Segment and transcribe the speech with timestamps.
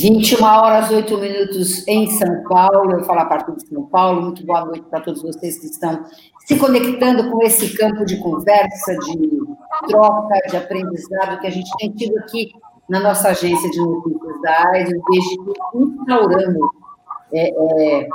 [0.00, 4.22] 21 horas 8 minutos em São Paulo, eu falo a partir de São Paulo.
[4.22, 6.04] Muito boa noite para todos vocês que estão
[6.46, 9.28] se conectando com esse campo de conversa, de
[9.88, 12.52] troca, de aprendizado que a gente tem tido aqui
[12.88, 16.70] na nossa agência de notícias da AIDS, desde que instauramos
[17.32, 18.08] é, é,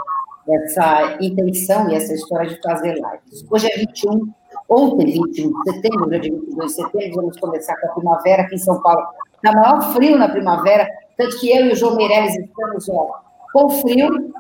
[0.50, 3.46] essa intenção e essa história de fazer lives.
[3.52, 4.32] Hoje é 21,
[4.70, 8.60] ontem, 21 de setembro, dia 22 de setembro, vamos começar com a primavera aqui em
[8.60, 9.06] São Paulo.
[9.36, 13.22] Está maior frio na primavera, tanto que eu e o João Meirelles estamos ó,
[13.52, 14.34] com frio,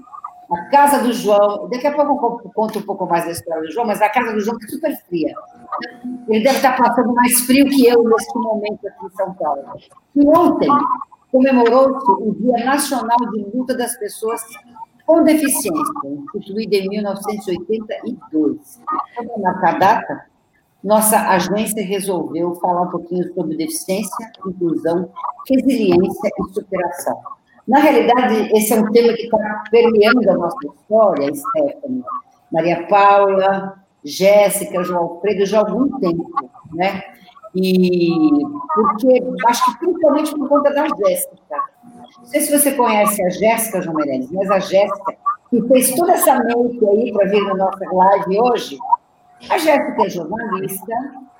[0.51, 3.71] a casa do João, daqui a pouco eu conto um pouco mais da história do
[3.71, 5.33] João, mas a casa do João está super fria.
[6.27, 9.63] Ele deve estar passando mais frio que eu neste momento aqui em São Paulo.
[10.15, 10.69] E ontem
[11.31, 14.41] comemorou-se o Dia Nacional de Luta das Pessoas
[15.05, 15.73] com Deficiência,
[16.35, 18.81] instituído em 1982.
[19.15, 20.25] Para marcar a data,
[20.83, 25.09] nossa agência resolveu falar um pouquinho sobre deficiência, inclusão,
[25.49, 27.17] resiliência e superação.
[27.67, 32.03] Na realidade, esse é um tema que está permeando a nossa história, Stephanie.
[32.51, 36.29] Maria Paula, Jéssica, João Alfredo, já há algum tempo,
[36.73, 37.01] né?
[37.55, 38.11] E
[38.75, 41.55] porque acho que principalmente por conta da Jéssica.
[42.17, 45.15] Não sei se você conhece a Jéssica João Meirelles, mas a Jéssica,
[45.49, 48.77] que fez toda essa mente aí para vir na nossa live hoje,
[49.49, 50.95] a Jéssica é jornalista,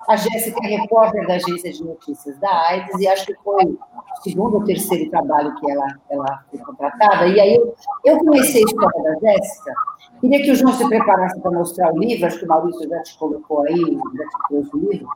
[0.07, 3.79] a Jéssica é repórter da agência de notícias da AIDS, e acho que foi o
[4.21, 7.27] segundo ou terceiro trabalho que ela, ela foi contratada.
[7.27, 9.73] E aí eu, eu conheci a história da Jéssica,
[10.19, 13.01] queria que o João se preparasse para mostrar o livro, acho que o Maurício já
[13.03, 13.79] te colocou aí,
[14.15, 15.07] já te trouxe o livro.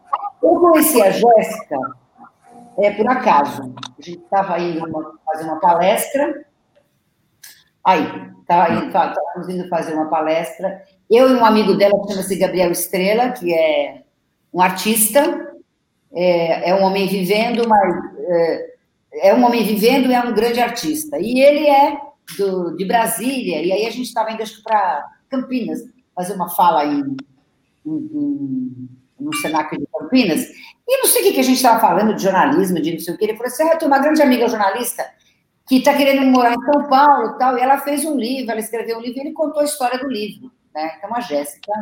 [0.42, 1.78] Eu conheci a Jéssica
[2.78, 3.64] é, por acaso.
[3.64, 6.46] A gente estava indo uma, fazer uma palestra,
[7.84, 13.32] aí, estávamos indo fazer uma palestra, eu e um amigo dela, que chama-se Gabriel Estrela,
[13.32, 14.04] que é
[14.54, 15.54] um artista,
[16.14, 18.76] é, é um homem vivendo, mas é,
[19.30, 21.18] é, um homem vivendo e é um grande artista.
[21.20, 21.98] E ele é
[22.38, 25.80] do, de Brasília, e aí a gente estava indo para Campinas,
[26.16, 27.16] fazer uma fala em,
[27.86, 28.90] em, em,
[29.20, 30.42] no Senac de Campinas,
[30.88, 33.14] e não sei o que, que a gente estava falando de jornalismo, de não sei
[33.14, 35.06] o que, ele falou assim, ah, eu tenho uma grande amiga jornalista
[35.68, 38.60] que está querendo morar em São Paulo e tal, e ela fez um livro, ela
[38.60, 40.94] escreveu um livro, e ele contou a história do livro, né?
[40.98, 41.74] Então, a Jéssica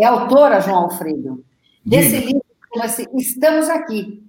[0.00, 1.44] é autora, João Alfredo,
[1.84, 2.26] desse Diga.
[2.26, 4.24] livro que chama-se Estamos Aqui,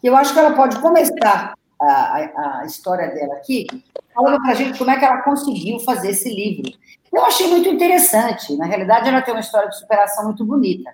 [0.00, 3.66] que eu acho que ela pode começar a, a, a história dela aqui,
[4.14, 6.70] falando para a gente como é que ela conseguiu fazer esse livro.
[7.12, 8.56] Eu achei muito interessante.
[8.56, 10.90] Na realidade, ela tem uma história de superação muito bonita.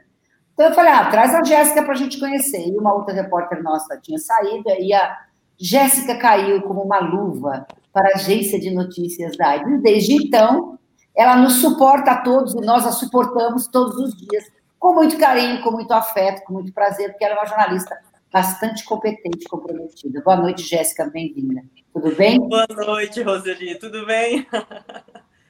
[0.55, 2.69] Então, eu falei, ah, traz a Jéssica para a gente conhecer.
[2.69, 5.19] E uma outra repórter nossa tinha saído, e a
[5.59, 9.83] Jéssica caiu como uma luva para a agência de notícias da AIDS.
[9.83, 10.79] Desde então,
[11.15, 14.45] ela nos suporta a todos, e nós a suportamos todos os dias
[14.79, 17.97] com muito carinho, com muito afeto, com muito prazer, porque ela é uma jornalista
[18.33, 20.21] bastante competente e comprometida.
[20.23, 21.63] Boa noite, Jéssica, bem-vinda.
[21.93, 22.39] Tudo bem?
[22.41, 24.47] Boa noite, Roseli, tudo bem?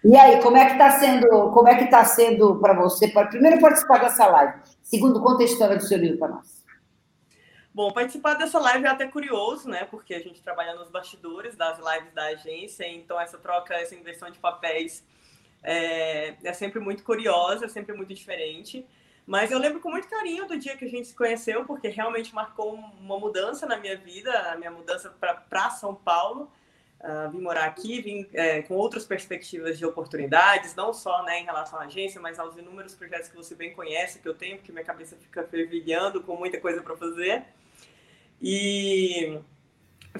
[0.04, 3.28] E aí, como é que está sendo, como é que está sendo para você, para
[3.28, 4.60] primeiro participar dessa live?
[4.82, 6.64] Segundo, conta a história do seu livro para nós.
[7.72, 9.84] Bom, participar dessa live é até curioso, né?
[9.84, 14.28] Porque a gente trabalha nos bastidores das lives da agência, então essa troca, essa inversão
[14.28, 15.04] de papéis
[15.62, 18.86] é, é sempre muito curiosa, é sempre muito diferente.
[19.26, 22.34] Mas eu lembro com muito carinho do dia que a gente se conheceu, porque realmente
[22.34, 26.50] marcou uma mudança na minha vida, a minha mudança para São Paulo.
[27.00, 31.44] Uh, vim morar aqui, vim é, com outras perspectivas de oportunidades, não só né, em
[31.44, 34.70] relação à agência, mas aos inúmeros projetos que você bem conhece, que eu tenho, porque
[34.70, 37.42] minha cabeça fica fervilhando com muita coisa para fazer.
[38.40, 39.36] E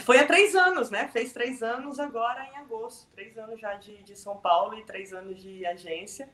[0.01, 1.09] foi há três anos, né?
[1.09, 3.09] Fez três anos agora em agosto.
[3.15, 6.29] Três anos já de, de São Paulo e três anos de agência.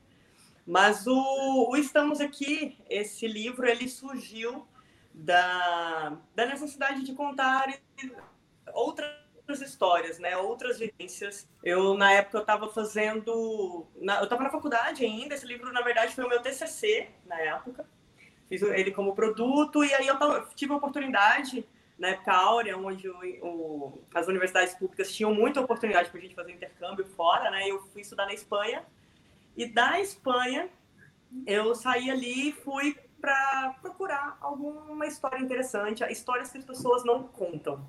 [0.65, 4.67] Mas o, o, Estamos Aqui, esse livro, ele surgiu
[5.13, 7.67] da, da necessidade de contar
[8.73, 10.37] outras histórias, né?
[10.37, 11.49] Outras vivências.
[11.63, 13.87] Eu, na época, eu estava fazendo...
[13.99, 15.35] Na, eu estava na faculdade ainda.
[15.35, 17.85] Esse livro, na verdade, foi o meu TCC, na época.
[18.47, 19.83] Fiz ele como produto.
[19.83, 21.67] E aí eu tava, tive a oportunidade,
[21.99, 26.33] na época áurea, onde o, o, as universidades públicas tinham muita oportunidade para a gente
[26.33, 27.67] fazer intercâmbio fora, né?
[27.67, 28.83] Eu fui estudar na Espanha.
[29.55, 30.69] E da Espanha,
[31.45, 37.23] eu saí ali e fui para procurar alguma história interessante, histórias que as pessoas não
[37.23, 37.85] contam.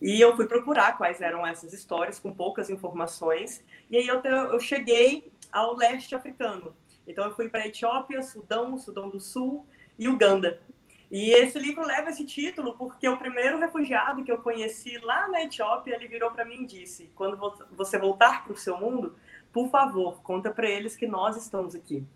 [0.00, 3.62] E eu fui procurar quais eram essas histórias, com poucas informações.
[3.90, 6.74] E aí eu, eu cheguei ao leste africano.
[7.06, 9.66] Então eu fui para Etiópia, Sudão, Sudão do Sul
[9.98, 10.62] e Uganda.
[11.10, 15.42] E esse livro leva esse título porque o primeiro refugiado que eu conheci lá na
[15.42, 17.36] Etiópia, ele virou para mim e disse: "Quando
[17.72, 19.16] você voltar para o seu mundo,
[19.52, 22.06] por favor, conta para eles que nós estamos aqui.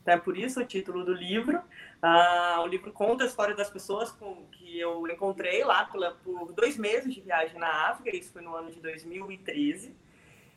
[0.00, 1.60] Então, é por isso o título do livro.
[2.00, 6.52] Ah, o livro conta a história das pessoas com, que eu encontrei lá pela, por
[6.52, 9.94] dois meses de viagem na África, isso foi no ano de 2013.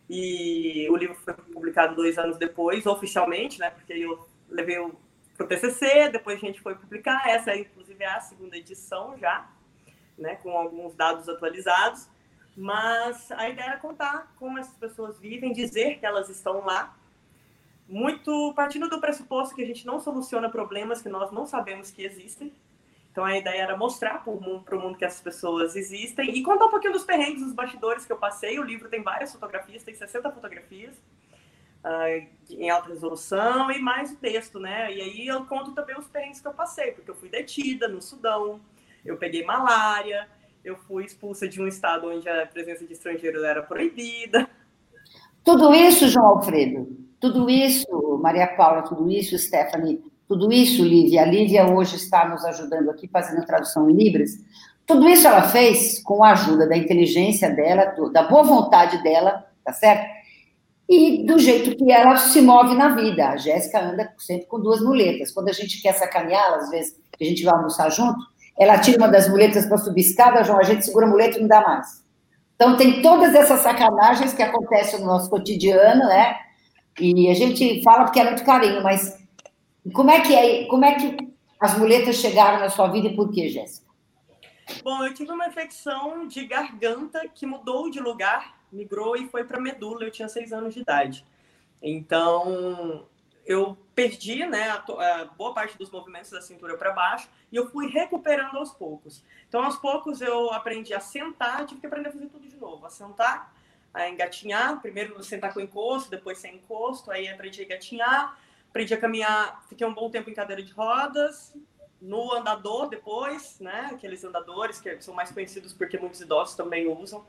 [0.10, 3.70] E o livro foi publicado dois anos depois, oficialmente, né?
[3.70, 4.80] Porque eu levei
[5.38, 7.30] para o TCC, depois a gente foi publicar.
[7.30, 9.48] Essa, inclusive, é a segunda edição já,
[10.18, 10.36] né?
[10.38, 12.10] Com alguns dados atualizados.
[12.56, 16.98] Mas a ideia era contar como essas pessoas vivem, dizer que elas estão lá,
[17.88, 22.04] muito partindo do pressuposto que a gente não soluciona problemas que nós não sabemos que
[22.04, 22.52] existem.
[23.12, 26.66] Então a ideia era mostrar para o mundo, mundo, que essas pessoas existem e contar
[26.66, 28.60] um pouquinho dos perrengues, dos bastidores que eu passei.
[28.60, 30.96] O livro tem várias fotografias, tem 60 fotografias
[31.88, 34.94] uh, em alta resolução e mais o texto, né?
[34.94, 38.02] E aí eu conto também os perrengues que eu passei, porque eu fui detida no
[38.02, 38.60] Sudão,
[39.06, 40.28] eu peguei malária,
[40.64, 44.50] eu fui expulsa de um estado onde a presença de estrangeiros era proibida.
[45.44, 51.26] Tudo isso, João Alfredo, tudo isso, Maria Paula, tudo isso, Stephanie, tudo isso, Lívia, a
[51.26, 54.32] Lívia hoje está nos ajudando aqui fazendo tradução em Libras.
[54.86, 59.72] Tudo isso ela fez com a ajuda da inteligência dela, da boa vontade dela, tá
[59.72, 60.17] certo?
[60.90, 63.30] E do jeito que ela se move na vida.
[63.30, 65.32] A Jéssica anda sempre com duas muletas.
[65.32, 68.18] Quando a gente quer sacaneá-la, às vezes que a gente vai almoçar junto,
[68.58, 71.42] ela tira uma das muletas para subir escada, João, a gente segura a muleta e
[71.42, 72.04] não dá mais.
[72.56, 76.36] Então tem todas essas sacanagens que acontecem no nosso cotidiano, né?
[77.00, 79.16] E a gente fala porque é muito carinho, mas
[79.94, 81.16] como é que é, como é que
[81.60, 83.86] as muletas chegaram na sua vida e por quê, Jéssica?
[84.84, 89.60] Bom, eu tive uma infecção de garganta que mudou de lugar, migrou e foi para
[89.60, 90.04] medula.
[90.04, 91.26] Eu tinha seis anos de idade.
[91.82, 93.06] Então,
[93.46, 94.76] eu perdi né, a,
[95.22, 99.24] a boa parte dos movimentos da cintura para baixo e eu fui recuperando aos poucos.
[99.48, 102.86] Então, aos poucos, eu aprendi a sentar, tive que aprender a fazer tudo de novo.
[102.86, 103.54] A sentar,
[103.94, 108.40] a engatinhar, primeiro sentar com encosto, depois sem encosto, aí aprendi a engatinhar,
[108.70, 111.56] aprendi a caminhar, fiquei um bom tempo em cadeira de rodas,
[112.02, 117.26] no andador depois, né, aqueles andadores que são mais conhecidos porque muitos idosos também usam.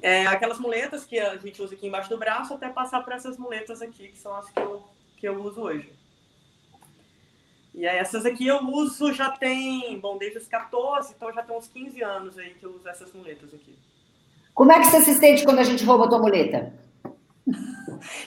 [0.00, 3.36] É, aquelas muletas que a gente usa aqui embaixo do braço, até passar para essas
[3.36, 4.84] muletas aqui, que são as que eu,
[5.16, 5.92] que eu uso hoje.
[7.74, 11.56] E aí, essas aqui eu uso já tem, bom, desde os 14, então já tem
[11.56, 13.78] uns 15 anos aí que eu uso essas muletas aqui.
[14.54, 16.72] Como é que você se sente quando a gente rouba a tua muleta?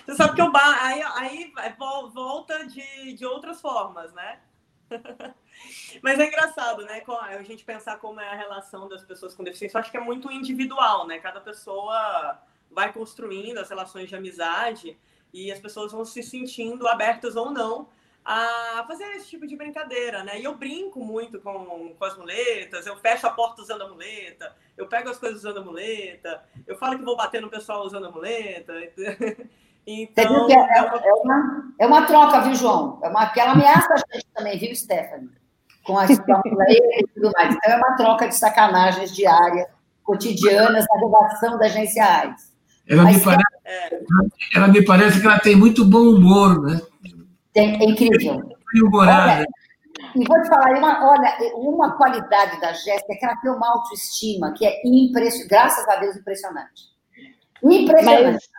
[0.05, 1.53] Você sabe que eu aí, aí
[2.13, 4.39] volta de, de outras formas, né?
[6.01, 7.03] Mas é engraçado, né?
[7.07, 9.77] A gente pensar como é a relação das pessoas com deficiência.
[9.77, 11.19] Eu acho que é muito individual, né?
[11.19, 12.39] Cada pessoa
[12.69, 14.97] vai construindo as relações de amizade
[15.33, 17.89] e as pessoas vão se sentindo abertas ou não
[18.23, 20.39] a fazer esse tipo de brincadeira, né?
[20.39, 24.55] E eu brinco muito com, com as muletas, eu fecho a porta usando a muleta,
[24.77, 28.05] eu pego as coisas usando a muleta, eu falo que vou bater no pessoal usando
[28.05, 28.73] a muleta.
[29.85, 30.97] Então, é, é, uma...
[30.97, 32.99] É, uma, é uma troca, viu, João?
[33.03, 35.29] É uma, aquela ameaça a gente também, viu, Stephanie?
[35.83, 37.55] Com as e tudo mais.
[37.55, 39.67] Então, é uma troca de sacanagens diárias,
[40.03, 42.51] cotidianas, na redação da agência AIDS.
[42.87, 44.01] Ela me, parece, é...
[44.55, 46.81] ela me parece que ela tem muito bom humor, né?
[47.53, 48.41] Tem, é incrível.
[48.93, 49.45] Olha,
[50.15, 53.69] e vou te falar, uma, olha, uma qualidade da Jéssica é que ela tem uma
[53.69, 56.91] autoestima que é impressionante, graças a Deus, impressionante.
[57.63, 58.33] Impressionante.
[58.33, 58.49] Mas,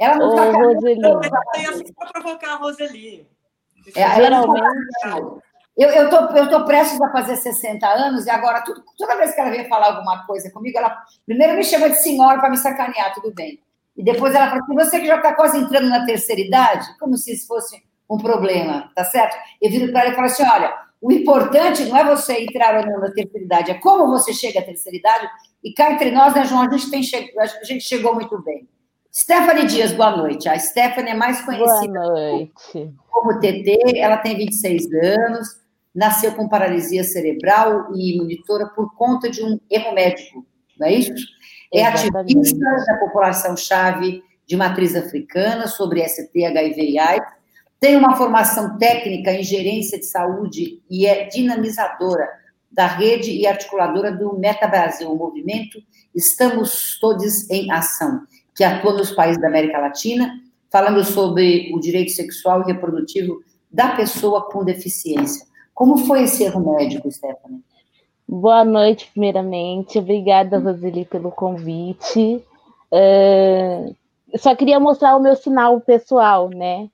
[0.00, 1.00] ela não está Roseli.
[1.02, 3.28] Eu para provocar a Roseli.
[3.94, 4.64] É, Geralmente.
[5.76, 9.34] Eu, eu, tô, eu tô prestes a fazer 60 anos e agora, tudo, toda vez
[9.34, 12.56] que ela vem falar alguma coisa comigo, ela primeiro me chama de senhora para me
[12.56, 13.60] sacanear, tudo bem.
[13.94, 17.16] E depois ela fala assim, você que já está quase entrando na terceira idade, como
[17.16, 19.36] se isso fosse um problema, tá certo?
[19.60, 22.86] Eu viro para ela e falo assim: olha, o importante não é você entrar ou
[22.86, 25.28] não na terceira idade, é como você chega à terceira idade.
[25.62, 27.34] E cá entre nós, né, João, a gente, tem che...
[27.38, 28.68] a gente chegou muito bem.
[29.18, 30.46] Stephanie Dias, boa noite.
[30.46, 32.00] A Stephanie é mais conhecida
[33.08, 35.48] como TT, ela tem 26 anos,
[35.94, 40.46] nasceu com paralisia cerebral e monitora por conta de um erro médico,
[40.78, 41.14] não é isso?
[41.72, 42.36] É Exatamente.
[42.36, 47.32] ativista da população-chave de matriz africana sobre ST, HIV e AIDS,
[47.80, 52.28] tem uma formação técnica em gerência de saúde e é dinamizadora
[52.70, 55.78] da rede e articuladora do Meta Brasil, o movimento
[56.14, 58.20] Estamos Todos em Ação,
[58.56, 63.94] que atua nos países da América Latina, falando sobre o direito sexual e reprodutivo da
[63.94, 65.46] pessoa com deficiência.
[65.74, 67.60] Como foi esse erro médico, Stephanie?
[68.26, 69.98] Boa noite, primeiramente.
[69.98, 72.42] Obrigada, Roseli, pelo convite.
[72.90, 73.94] Uh,
[74.38, 76.88] só queria mostrar o meu sinal pessoal, né?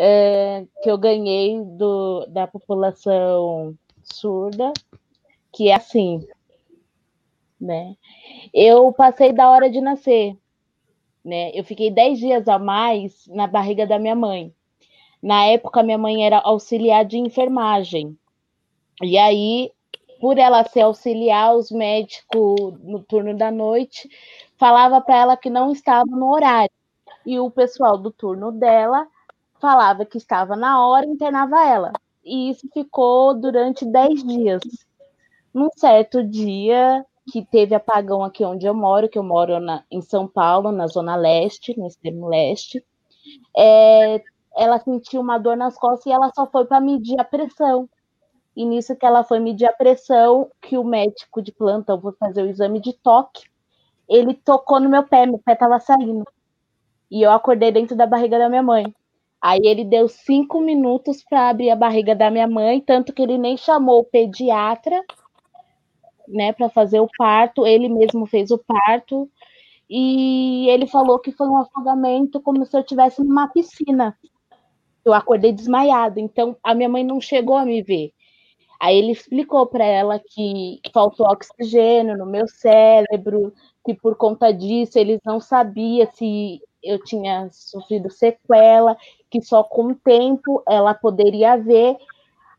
[0.00, 3.74] é, que eu ganhei do, da população
[4.04, 4.72] surda,
[5.52, 6.24] que é assim,
[7.60, 7.96] né?
[8.54, 10.36] Eu passei da hora de nascer,
[11.28, 11.50] né?
[11.54, 14.52] Eu fiquei dez dias a mais na barriga da minha mãe.
[15.22, 18.16] Na época, minha mãe era auxiliar de enfermagem.
[19.02, 19.70] E aí,
[20.20, 24.08] por ela ser auxiliar, os médicos no turno da noite
[24.56, 26.70] falava para ela que não estava no horário.
[27.26, 29.06] E o pessoal do turno dela
[29.60, 31.92] falava que estava na hora e internava ela.
[32.24, 34.62] E isso ficou durante 10 dias.
[35.52, 40.00] Num certo dia, que teve apagão aqui onde eu moro, que eu moro na, em
[40.00, 42.84] São Paulo, na Zona Leste, no extremo leste,
[43.56, 44.22] é,
[44.56, 47.88] ela sentiu uma dor nas costas e ela só foi para medir a pressão.
[48.56, 52.42] E nisso que ela foi medir a pressão, que o médico de plantão foi fazer
[52.42, 53.44] o exame de toque,
[54.08, 56.26] ele tocou no meu pé, meu pé estava saindo.
[57.10, 58.92] E eu acordei dentro da barriga da minha mãe.
[59.40, 63.38] Aí ele deu cinco minutos para abrir a barriga da minha mãe, tanto que ele
[63.38, 65.04] nem chamou o pediatra,
[66.28, 67.66] né, para fazer o parto.
[67.66, 69.28] Ele mesmo fez o parto
[69.88, 74.16] e ele falou que foi um afogamento como se eu estivesse numa piscina.
[75.04, 78.12] Eu acordei desmaiada, então a minha mãe não chegou a me ver.
[78.80, 83.52] Aí ele explicou para ela que faltou oxigênio no meu cérebro,
[83.84, 88.96] que por conta disso eles não sabiam se eu tinha sofrido sequela,
[89.30, 91.96] que só com o tempo ela poderia ver.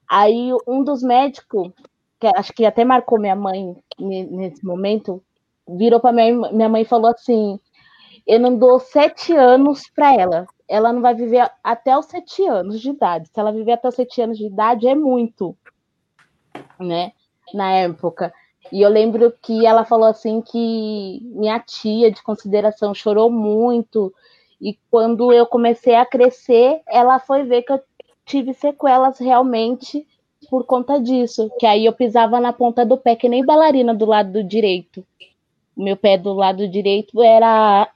[0.09, 1.71] Aí um dos médicos,
[2.19, 5.23] que acho que até marcou minha mãe nesse momento,
[5.67, 7.59] virou para minha, minha mãe e falou assim:
[8.27, 10.47] Eu não dou sete anos para ela.
[10.67, 13.27] Ela não vai viver até os sete anos de idade.
[13.27, 15.57] Se ela viver até os sete anos de idade, é muito,
[16.79, 17.13] né?
[17.53, 18.33] Na época.
[18.71, 24.13] E eu lembro que ela falou assim que minha tia de consideração chorou muito.
[24.61, 27.81] E quando eu comecei a crescer, ela foi ver que eu
[28.25, 30.05] tive sequelas realmente
[30.49, 31.49] por conta disso.
[31.59, 35.05] Que aí eu pisava na ponta do pé, que nem bailarina do lado do direito.
[35.75, 37.89] Meu pé do lado direito era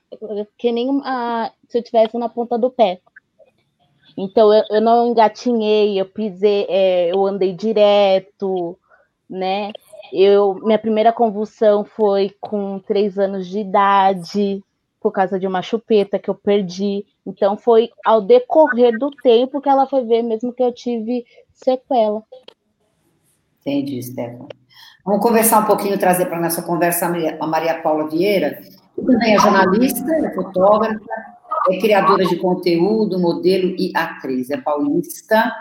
[0.58, 3.00] que nem a, se eu tivesse na ponta do pé.
[4.18, 8.78] Então eu, eu não engatinhei, eu pisei, é, eu andei direto,
[9.30, 9.72] né?
[10.12, 14.64] Eu, minha primeira convulsão foi com três anos de idade,
[15.02, 17.06] por causa de uma chupeta que eu perdi.
[17.26, 22.24] Então foi ao decorrer do tempo que ela foi ver mesmo que eu tive sequela.
[23.62, 24.50] Entendi, Stefano.
[25.06, 28.62] Vamos conversar um pouquinho, trazer para a nossa conversa a Maria Paula Vieira,
[28.96, 31.00] que também é jornalista, é fotógrafa,
[31.70, 34.50] é criadora de conteúdo, modelo e atriz.
[34.50, 35.52] É paulista,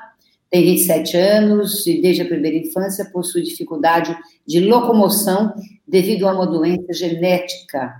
[0.51, 5.55] tem 27 anos e desde a primeira infância possui dificuldade de locomoção
[5.87, 7.95] devido a uma doença genética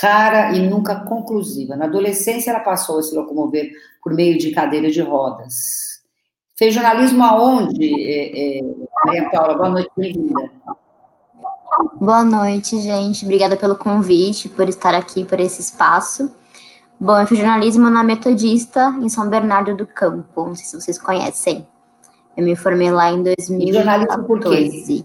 [0.00, 1.76] rara e nunca conclusiva.
[1.76, 3.70] Na adolescência, ela passou a se locomover
[4.02, 5.95] por meio de cadeira de rodas.
[6.58, 8.62] Fez jornalismo aonde, é, é,
[9.04, 9.56] Maria Paula?
[9.58, 10.50] Boa noite, bem-vinda.
[12.00, 13.26] Boa noite, gente.
[13.26, 16.34] Obrigada pelo convite, por estar aqui, por esse espaço.
[16.98, 20.46] Bom, eu fiz jornalismo na Metodista, em São Bernardo do Campo.
[20.46, 21.68] Não sei se vocês conhecem.
[22.34, 23.68] Eu me formei lá em 2014.
[23.68, 25.04] E jornalismo por quê?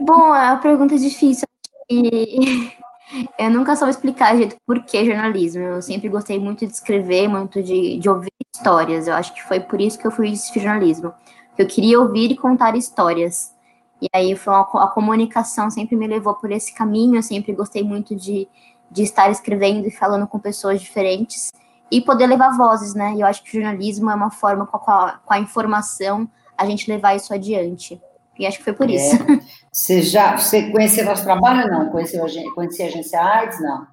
[0.00, 1.46] Bom, é uma pergunta difícil.
[1.90, 2.72] E
[3.38, 5.62] eu nunca soube explicar jeito por que jornalismo.
[5.62, 9.08] Eu sempre gostei muito de escrever, muito de, de ouvir histórias.
[9.08, 11.12] Eu acho que foi por isso que eu fiz jornalismo.
[11.58, 13.54] Eu queria ouvir e contar histórias.
[14.00, 17.82] E aí foi uma, a comunicação sempre me levou por esse caminho, eu sempre gostei
[17.82, 18.48] muito de,
[18.90, 21.52] de estar escrevendo e falando com pessoas diferentes
[21.90, 23.14] e poder levar vozes, né?
[23.18, 26.90] Eu acho que o jornalismo é uma forma com a, com a informação a gente
[26.90, 28.00] levar isso adiante.
[28.40, 28.94] E acho que foi por é.
[28.94, 29.16] isso.
[29.70, 31.90] Você já você conhecia nosso trabalho ou não?
[31.90, 32.20] Conhecia,
[32.56, 33.60] conhecia a agência AIDS?
[33.60, 33.86] Não.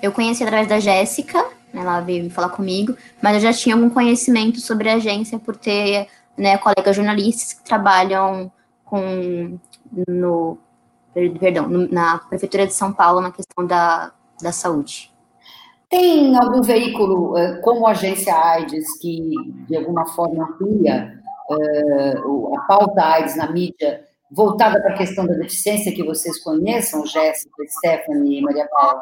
[0.00, 4.58] Eu conheci através da Jéssica, ela veio falar comigo, mas eu já tinha algum conhecimento
[4.58, 8.50] sobre a agência por ter né, colegas jornalistas que trabalham
[8.86, 9.58] com
[10.08, 10.56] no
[11.12, 15.12] perdão, na prefeitura de São Paulo na questão da, da saúde.
[15.90, 19.30] Tem algum veículo eh, como a agência AIDS que
[19.68, 25.34] de alguma forma amplia uh, a pauta AIDS na mídia voltada para a questão da
[25.34, 29.00] deficiência que vocês conheçam, Jéssica, Stephanie e Maria Paula?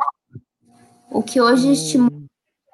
[1.10, 2.24] O que hoje estimula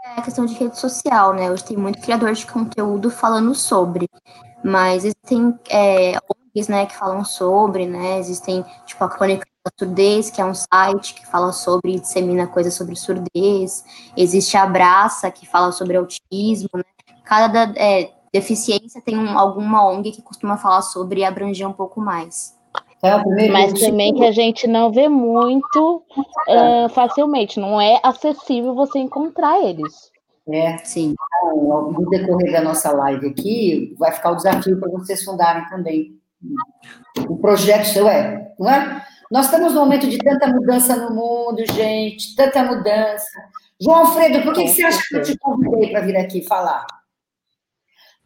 [0.05, 1.51] é a questão de rede social, né?
[1.51, 4.09] Hoje tem muito criador de conteúdo falando sobre.
[4.63, 6.19] Mas existem é,
[6.51, 10.55] ONGs, né, que falam sobre, né, existem, tipo, a Crônica da Surdez, que é um
[10.55, 13.85] site que fala sobre e dissemina coisas sobre surdez,
[14.17, 16.85] existe a Abraça, que fala sobre autismo, né,
[17.25, 22.01] cada é, deficiência tem um, alguma ONG que costuma falar sobre e abranger um pouco
[22.01, 22.59] mais.
[23.03, 26.05] É Mas também que a gente não vê muito
[26.49, 30.11] uh, facilmente, não é acessível você encontrar eles.
[30.47, 31.15] É, sim.
[31.55, 36.21] Então, no decorrer da nossa live aqui, vai ficar o desafio para vocês fundarem também
[37.29, 39.05] o projeto seu é, não é?
[39.31, 43.31] Nós estamos num momento de tanta mudança no mundo, gente, tanta mudança.
[43.81, 46.85] João Alfredo, por que, que você acha que eu te convidei para vir aqui falar?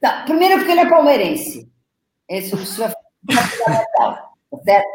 [0.04, 1.66] Tá, primeiro, porque ele é palmeirense.
[2.28, 4.88] Esse é fundamental, tá certo?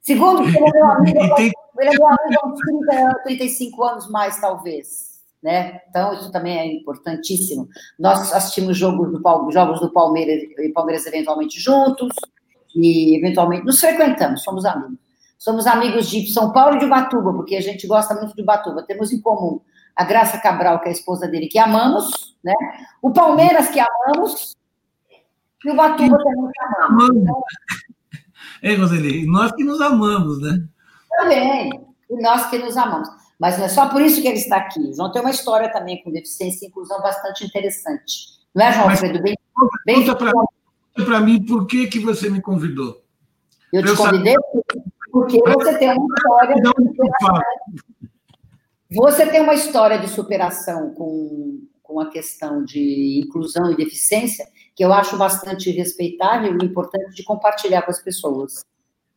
[0.00, 1.18] Segundo, porque ele é meu amigo,
[1.80, 5.20] ele é meu amigo há uns 30, 35 anos mais, talvez.
[5.42, 5.80] Né?
[5.90, 7.68] Então, isso também é importantíssimo.
[7.98, 12.14] Nós assistimos jogos do, jogos do Palmeiras e Palmeiras eventualmente juntos,
[12.76, 14.98] e eventualmente nos frequentamos, somos amigos.
[15.36, 18.84] Somos amigos de São Paulo e de Ubatuba, porque a gente gosta muito de Ubatuba.
[18.84, 19.60] Temos em comum
[19.96, 22.54] a Graça Cabral, que é a esposa dele, que amamos, né?
[23.00, 24.56] O Palmeiras, que amamos,
[25.64, 27.16] e o Ubatuba também que amamos.
[27.16, 27.42] Então,
[28.62, 30.64] Ei, Roseli, nós que nos amamos, né?
[31.10, 31.70] Também,
[32.10, 33.08] e nós que nos amamos.
[33.38, 34.92] Mas não é só por isso que ele está aqui.
[34.94, 38.38] João tem uma história também com deficiência e inclusão bastante interessante.
[38.54, 39.22] Não é, João Mas, Alfredo?
[39.22, 39.36] Bem,
[39.84, 40.34] bem conta
[41.04, 43.02] para mim por que, que você me convidou.
[43.72, 44.34] Eu te convidei
[45.10, 47.40] porque você tem uma história de superação.
[48.94, 54.84] Você tem uma história de superação com, com a questão de inclusão e deficiência que
[54.84, 58.64] eu acho bastante respeitável e importante de compartilhar com as pessoas.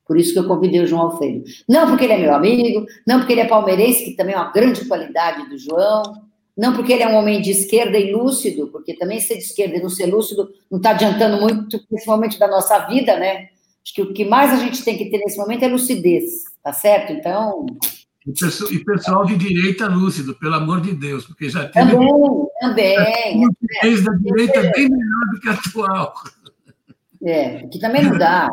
[0.06, 1.44] Por isso que eu convidei o João Alfredo.
[1.70, 4.52] Não porque ele é meu amigo, não porque ele é palmeirense, que também é uma
[4.52, 6.24] grande qualidade do João,
[6.58, 9.76] não porque ele é um homem de esquerda e lúcido, porque também ser de esquerda
[9.76, 13.50] e não ser lúcido não está adiantando muito, principalmente da nossa vida, né?
[13.84, 16.74] Acho que o que mais a gente tem que ter nesse momento é lucidez, tá
[16.74, 17.14] certo?
[17.14, 17.66] Então.
[18.72, 21.88] E pessoal de direita lúcido, pelo amor de Deus, porque já tem.
[21.88, 22.10] Também,
[22.60, 23.46] também.
[23.46, 26.14] Lucidez da direita é bem melhor do que a atual.
[27.24, 28.50] É, que também não dá.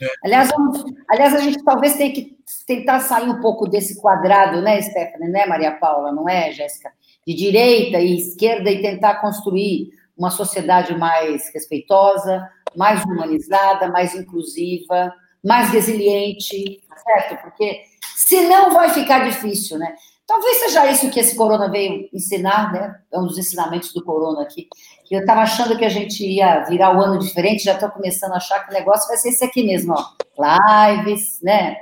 [0.00, 0.10] Né?
[0.24, 2.36] Aliás, vamos, aliás, a gente talvez tenha que
[2.66, 6.90] tentar sair um pouco desse quadrado, né, Stephanie, né, Maria Paula, não é, Jéssica?
[7.26, 15.12] De direita e esquerda e tentar construir uma sociedade mais respeitosa, mais humanizada, mais inclusiva,
[15.42, 17.42] mais resiliente, tá certo?
[17.42, 17.91] Porque
[18.26, 19.94] senão vai ficar difícil, né?
[20.26, 23.00] Talvez seja isso que esse corona veio ensinar, né?
[23.12, 24.68] É um dos ensinamentos do corona aqui.
[25.10, 28.36] Eu estava achando que a gente ia virar o ano diferente, já estou começando a
[28.36, 30.04] achar que o negócio vai ser esse aqui mesmo, ó.
[30.38, 31.76] Lives, né?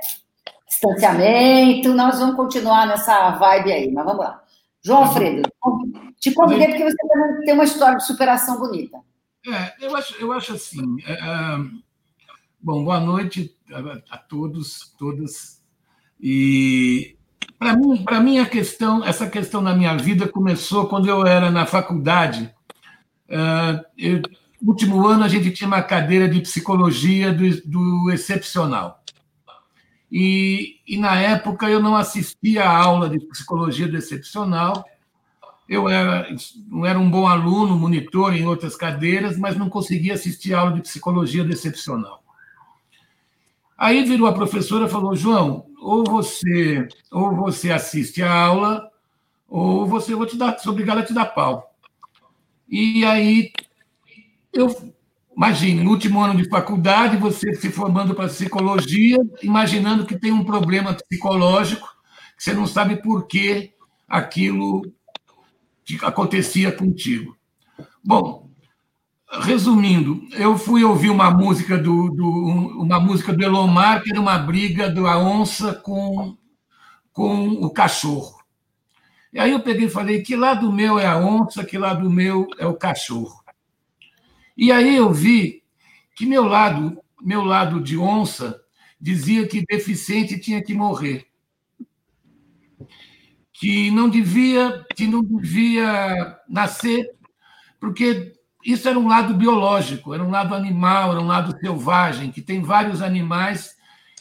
[0.67, 4.41] Distanciamento, nós vamos continuar nessa vibe aí, mas vamos lá.
[4.83, 5.43] João Alfredo,
[6.19, 6.97] te convidei porque você
[7.45, 8.97] tem uma história de superação bonita.
[9.47, 10.97] É, eu acho, eu acho assim.
[11.05, 11.57] É, é,
[12.59, 15.60] bom, boa noite a, a todos, todas.
[16.21, 17.15] E
[17.57, 21.49] para mim, para mim a questão, essa questão na minha vida começou quando eu era
[21.49, 22.53] na faculdade.
[23.29, 24.21] Uh, eu,
[24.65, 29.03] último ano a gente tinha uma cadeira de psicologia do, do excepcional.
[30.11, 34.85] E, e, na época eu não assistia a aula de psicologia do excepcional,
[35.69, 36.27] eu era,
[36.67, 40.73] não era um bom aluno, monitor em outras cadeiras, mas não conseguia assistir a aula
[40.73, 42.20] de psicologia decepcional.
[43.81, 48.87] Aí virou a professora e falou: João, ou você, ou você assiste a aula,
[49.49, 51.73] ou você vou te dar, sou obrigado a te dar pau.
[52.69, 53.51] E aí
[54.53, 54.93] eu
[55.35, 60.43] imagine, no último ano de faculdade, você se formando para psicologia, imaginando que tem um
[60.43, 61.87] problema psicológico,
[62.37, 63.71] que você não sabe por que
[64.07, 64.83] aquilo
[66.03, 67.35] acontecia contigo.
[68.03, 68.47] Bom,
[69.39, 72.27] resumindo, eu fui ouvir uma música do, do
[72.81, 76.37] uma música do Elomar, que era uma briga da onça com,
[77.13, 78.41] com o cachorro.
[79.31, 82.47] E aí eu peguei e falei: que lado meu é a onça, que lado meu
[82.57, 83.41] é o cachorro.
[84.57, 85.63] E aí eu vi
[86.15, 88.61] que meu lado, meu lado de onça,
[88.99, 91.31] dizia que deficiente tinha que morrer
[93.61, 97.11] que não devia, que não devia nascer,
[97.79, 102.41] porque isso era um lado biológico, era um lado animal, era um lado selvagem, que
[102.41, 103.75] tem vários animais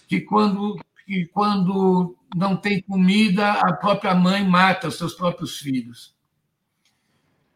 [0.09, 6.15] que quando que quando não tem comida, a própria mãe mata os seus próprios filhos.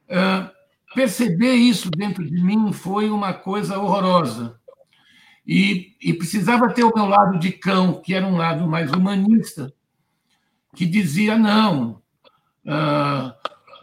[0.08, 0.50] Uh,
[0.94, 4.58] perceber isso dentro de mim foi uma coisa horrorosa.
[5.46, 9.72] E, e precisava ter o meu lado de cão, que era um lado mais humanista,
[10.74, 12.02] que dizia: não,
[12.64, 13.32] uh,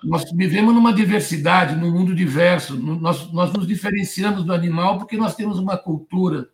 [0.03, 5.35] nós vivemos numa diversidade, num mundo diverso, nós, nós nos diferenciamos do animal porque nós
[5.35, 6.49] temos uma cultura.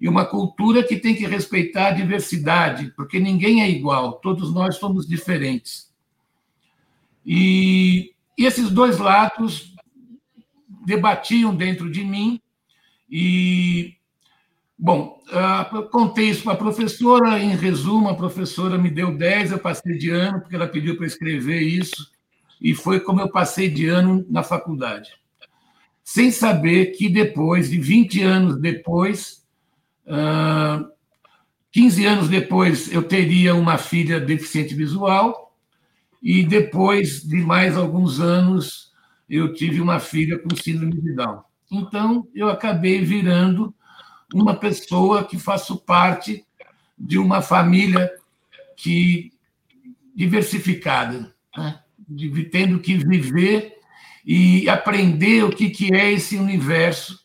[0.00, 4.76] E uma cultura que tem que respeitar a diversidade, porque ninguém é igual, todos nós
[4.76, 5.90] somos diferentes.
[7.24, 9.74] E, e esses dois lados
[10.84, 12.40] debatiam dentro de mim,
[13.08, 13.94] e
[14.76, 19.58] Bom, uh, contei isso para a professora, em resumo, a professora me deu 10, eu
[19.58, 22.10] passei de ano, porque ela pediu para escrever isso,
[22.64, 25.10] e foi como eu passei de ano na faculdade.
[26.02, 29.46] Sem saber que depois, de 20 anos depois,
[30.06, 30.88] uh,
[31.70, 35.54] 15 anos depois, eu teria uma filha deficiente visual,
[36.22, 38.90] e depois de mais alguns anos
[39.28, 41.42] eu tive uma filha com síndrome de Down.
[41.70, 43.74] Então eu acabei virando
[44.32, 46.46] uma pessoa que faço parte
[46.98, 48.10] de uma família
[48.74, 49.34] que
[50.16, 51.83] diversificada, né?
[52.50, 53.74] Tendo que viver
[54.24, 57.20] e aprender o que, que é esse universo,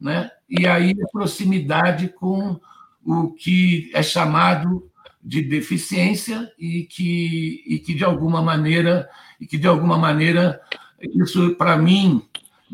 [0.00, 0.30] né?
[0.48, 2.60] e aí a proximidade com
[3.04, 4.88] o que é chamado
[5.22, 9.08] de deficiência e que, e que de alguma maneira
[9.40, 10.60] e que de alguma maneira
[11.00, 12.22] isso para mim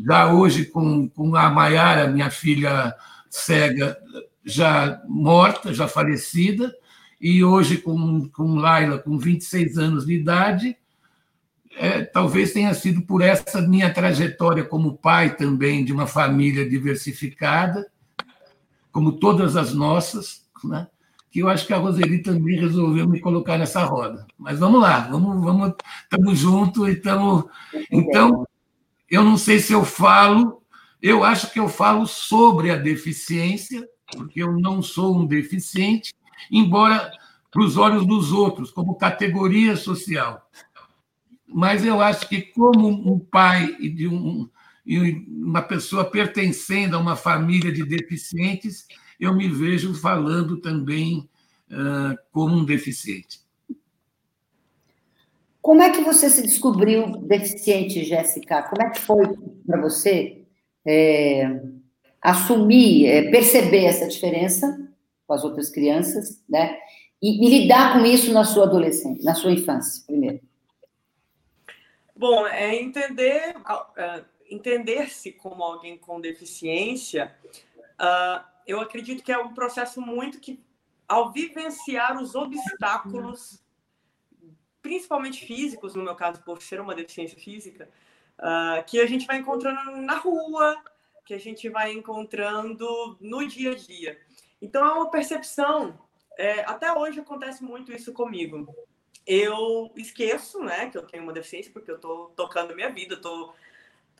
[0.05, 2.93] já hoje com, com a Maiara minha filha
[3.29, 3.97] cega
[4.45, 6.73] já morta já falecida
[7.19, 10.77] e hoje com, com Laila com 26 anos de idade
[11.77, 17.89] é, talvez tenha sido por essa minha trajetória como pai também de uma família diversificada
[18.91, 20.87] como todas as nossas né?
[21.31, 24.27] que eu acho que a Roseli também resolveu me colocar nessa roda.
[24.37, 27.45] Mas vamos lá, vamos, vamos, estamos juntos e estamos.
[27.89, 28.45] Então,
[29.09, 30.61] eu não sei se eu falo,
[31.01, 36.13] eu acho que eu falo sobre a deficiência, porque eu não sou um deficiente,
[36.51, 37.09] embora
[37.49, 40.41] para os olhos dos outros, como categoria social.
[41.53, 44.49] Mas eu acho que, como um pai de um,
[45.27, 48.87] uma pessoa pertencendo a uma família de deficientes,
[49.19, 51.29] eu me vejo falando também
[51.69, 53.41] uh, como um deficiente.
[55.61, 58.63] Como é que você se descobriu deficiente, Jéssica?
[58.63, 59.27] Como é que foi
[59.65, 60.43] para você
[60.85, 61.61] é,
[62.19, 64.75] assumir, é, perceber essa diferença
[65.27, 66.77] com as outras crianças, né?
[67.21, 70.39] E, e, lidar com isso na sua adolescência, na sua infância, primeiro?
[72.21, 77.35] Bom, é entender, uh, entender-se como alguém com deficiência.
[77.99, 80.63] Uh, eu acredito que é um processo muito que,
[81.07, 83.63] ao vivenciar os obstáculos,
[84.83, 87.89] principalmente físicos, no meu caso, por ser uma deficiência física,
[88.37, 90.79] uh, que a gente vai encontrando na rua,
[91.25, 94.21] que a gente vai encontrando no dia a dia.
[94.61, 95.99] Então, é uma percepção.
[96.37, 98.71] É, até hoje acontece muito isso comigo.
[99.33, 103.55] Eu esqueço, né, que eu tenho uma deficiência porque eu estou tocando minha vida, estou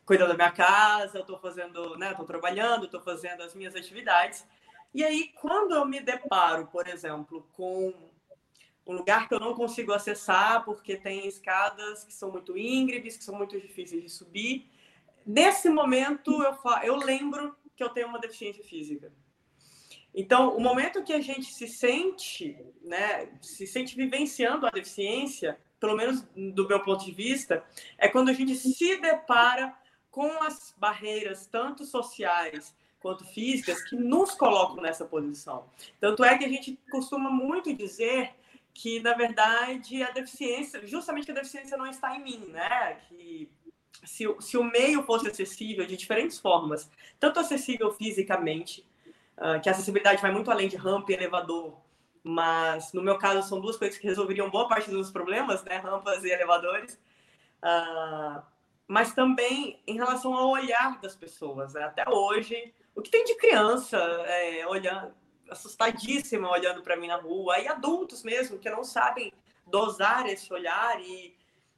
[0.06, 4.48] cuidando da minha casa, eu estou fazendo, né, estou trabalhando, estou fazendo as minhas atividades.
[4.94, 7.94] E aí, quando eu me deparo, por exemplo, com
[8.88, 13.24] um lugar que eu não consigo acessar porque tem escadas que são muito íngremes, que
[13.26, 14.72] são muito difíceis de subir,
[15.26, 19.12] nesse momento eu, eu lembro que eu tenho uma deficiência física.
[20.14, 25.96] Então, o momento que a gente se sente, né, se sente vivenciando a deficiência, pelo
[25.96, 27.64] menos do meu ponto de vista,
[27.98, 29.76] é quando a gente se depara
[30.10, 35.66] com as barreiras, tanto sociais quanto físicas, que nos colocam nessa posição.
[36.00, 38.32] Tanto é que a gente costuma muito dizer
[38.74, 43.00] que, na verdade, a deficiência, justamente que a deficiência não está em mim, né?
[43.08, 43.50] Que
[44.06, 48.86] se, se o meio fosse acessível de diferentes formas, tanto acessível fisicamente,
[49.62, 51.78] que a acessibilidade vai muito além de rampa e elevador,
[52.24, 55.78] mas no meu caso são duas coisas que resolveriam boa parte dos problemas, né?
[55.78, 57.00] Rampas e elevadores.
[57.64, 58.42] Uh,
[58.88, 61.74] mas também em relação ao olhar das pessoas.
[61.74, 61.84] Né?
[61.84, 65.14] Até hoje, o que tem de criança é, olhando,
[65.50, 69.32] assustadíssima olhando para mim na rua, e adultos mesmo que não sabem
[69.66, 71.36] dosar esse olhar e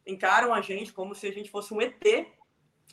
[0.08, 2.04] encaram a gente como se a gente fosse um ET,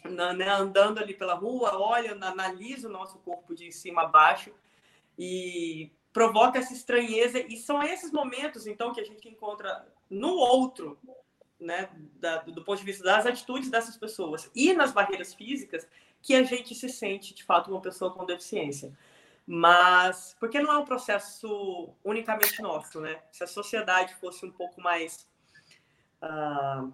[0.05, 0.49] né?
[0.49, 4.53] andando ali pela rua, olha, analisa o nosso corpo de cima a baixo
[5.19, 7.41] e provoca essa estranheza.
[7.41, 10.99] E são esses momentos, então, que a gente encontra no outro
[11.61, 15.87] né, da, do ponto de vista das atitudes dessas pessoas e nas barreiras físicas,
[16.23, 18.97] que a gente se sente de fato uma pessoa com deficiência.
[19.47, 23.21] Mas porque não é um processo unicamente nosso, né?
[23.33, 25.29] Se a sociedade fosse um pouco mais
[26.23, 26.93] uh,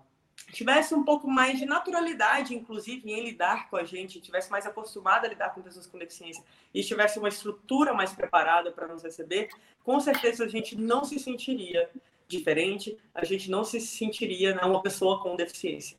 [0.52, 5.26] tivesse um pouco mais de naturalidade, inclusive, em lidar com a gente, tivesse mais acostumada
[5.26, 9.48] a lidar com pessoas com deficiência e tivesse uma estrutura mais preparada para nos receber,
[9.84, 11.90] com certeza a gente não se sentiria
[12.28, 15.96] diferente, a gente não se sentiria né, uma pessoa com deficiência.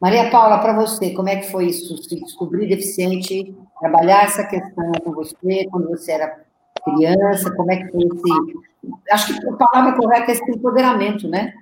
[0.00, 1.96] Maria Paula, para você, como é que foi isso?
[2.02, 6.44] Se descobrir deficiente, trabalhar essa questão com você quando você era
[6.84, 8.68] criança, como é que foi esse...
[9.10, 11.52] Acho que a palavra correta é esse empoderamento, né?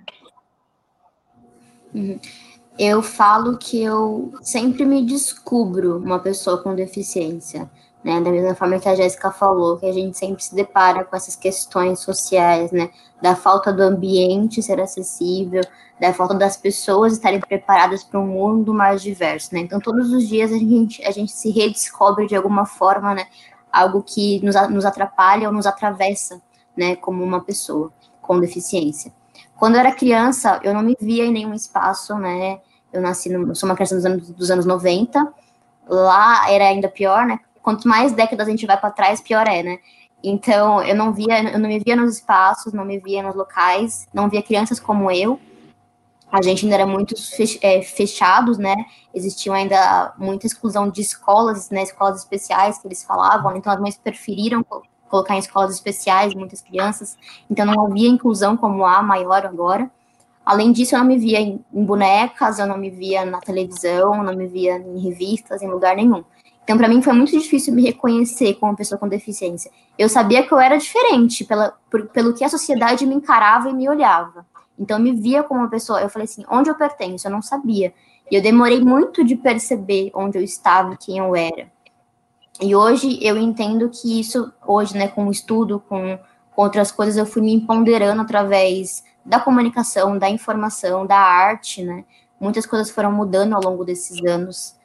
[2.79, 7.70] Eu falo que eu sempre me descubro uma pessoa com deficiência
[8.07, 8.20] né?
[8.20, 11.35] Da mesma forma que a Jéssica falou, que a gente sempre se depara com essas
[11.35, 12.88] questões sociais, né?
[13.20, 15.62] Da falta do ambiente ser acessível,
[16.01, 19.61] da falta das pessoas estarem preparadas para um mundo mais diverso, né?
[19.61, 23.27] Então, todos os dias a gente, a gente se redescobre de alguma forma, né?
[23.72, 26.40] Algo que nos, nos atrapalha ou nos atravessa,
[26.77, 26.94] né?
[26.94, 29.12] Como uma pessoa com deficiência.
[29.57, 32.61] Quando eu era criança, eu não me via em nenhum espaço, né?
[32.92, 35.33] Eu nasci, no, sou uma criança dos anos, dos anos 90,
[35.88, 37.40] lá era ainda pior, né?
[37.62, 39.79] Quanto mais décadas a gente vai para trás, pior é, né?
[40.23, 44.07] Então, eu não via, eu não me via nos espaços, não me via nos locais,
[44.12, 45.40] não via crianças como eu.
[46.31, 47.14] A gente ainda era muito
[47.62, 48.75] é, fechados, né?
[49.14, 51.83] Existia ainda muita exclusão de escolas, né?
[51.83, 53.57] Escolas especiais que eles falavam.
[53.57, 54.64] Então, as mães preferiram
[55.09, 57.16] colocar em escolas especiais muitas crianças.
[57.51, 59.90] Então, não havia inclusão como há maior agora.
[60.45, 64.35] Além disso, eu não me via em, bonecas, eu não me via na televisão, não
[64.35, 66.23] me via em revistas, em lugar nenhum.
[66.62, 69.71] Então, para mim, foi muito difícil me reconhecer como pessoa com deficiência.
[69.99, 73.75] Eu sabia que eu era diferente pela, por, pelo que a sociedade me encarava e
[73.75, 74.47] me olhava.
[74.79, 76.01] Então, eu me via como uma pessoa.
[76.01, 77.27] Eu falei assim: onde eu pertenço?
[77.27, 77.92] Eu não sabia.
[78.31, 81.71] E eu demorei muito de perceber onde eu estava quem eu era.
[82.61, 86.19] E hoje eu entendo que isso, hoje, né, com o estudo, com,
[86.55, 92.05] com outras coisas, eu fui me empoderando através da comunicação, da informação, da arte, né?
[92.40, 94.77] Muitas coisas foram mudando ao longo desses anos.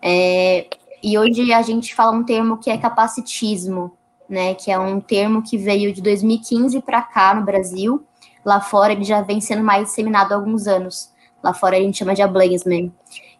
[0.00, 0.68] É,
[1.02, 3.92] e hoje a gente fala um termo que é capacitismo,
[4.28, 4.54] né?
[4.54, 8.04] Que é um termo que veio de 2015 para cá no Brasil.
[8.44, 11.12] Lá fora ele já vem sendo mais disseminado há alguns anos.
[11.42, 12.92] Lá fora a gente chama de ablaismo.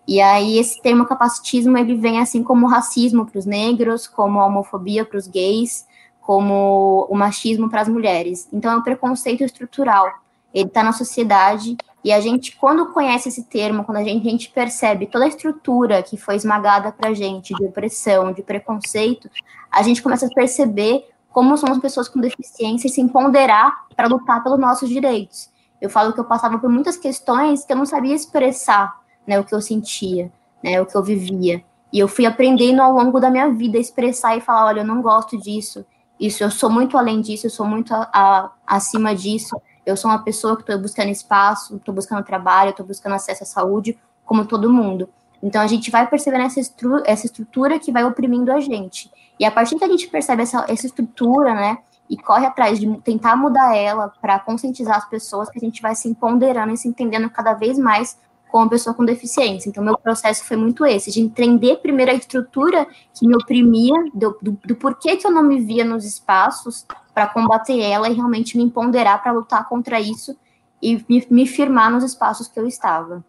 [0.09, 4.47] E aí esse termo capacitismo ele vem assim como racismo para os negros, como a
[4.47, 5.87] homofobia para os gays,
[6.21, 8.49] como o machismo para as mulheres.
[8.53, 10.11] Então é um preconceito estrutural
[10.53, 14.31] ele está na sociedade e a gente, quando conhece esse termo, quando a gente, a
[14.31, 19.29] gente percebe toda a estrutura que foi esmagada para a gente, de opressão, de preconceito,
[19.71, 24.43] a gente começa a perceber como somos pessoas com deficiência e se empoderar para lutar
[24.43, 25.51] pelos nossos direitos.
[25.81, 28.97] Eu falo que eu passava por muitas questões que eu não sabia expressar
[29.29, 30.33] né, o que eu sentia,
[30.65, 31.63] né, o que eu vivia.
[31.93, 34.87] E eu fui aprendendo ao longo da minha vida a expressar e falar: olha, eu
[34.87, 35.85] não gosto disso,
[36.19, 40.11] isso, eu sou muito além disso, eu sou muito a, a, acima disso, eu sou
[40.11, 44.47] uma pessoa que estou buscando espaço, estou buscando trabalho, estou buscando acesso à saúde, como
[44.47, 45.09] todo mundo.
[45.43, 49.11] Então a gente vai percebendo essa, estru essa estrutura que vai oprimindo a gente.
[49.39, 51.79] E a partir que a gente percebe essa, essa estrutura, né,
[52.11, 55.95] e corre atrás de tentar mudar ela para conscientizar as pessoas, que a gente vai
[55.95, 59.69] se empoderando e se entendendo cada vez mais como pessoa com deficiência.
[59.69, 64.37] Então, meu processo foi muito esse, de entender primeiro a estrutura que me oprimia, do,
[64.41, 66.87] do, do porquê que eu não me via nos espaços,
[67.19, 70.37] para combater ela e realmente me empoderar para lutar contra isso
[70.81, 73.25] e me, me, firmar nos espaços que eu estava.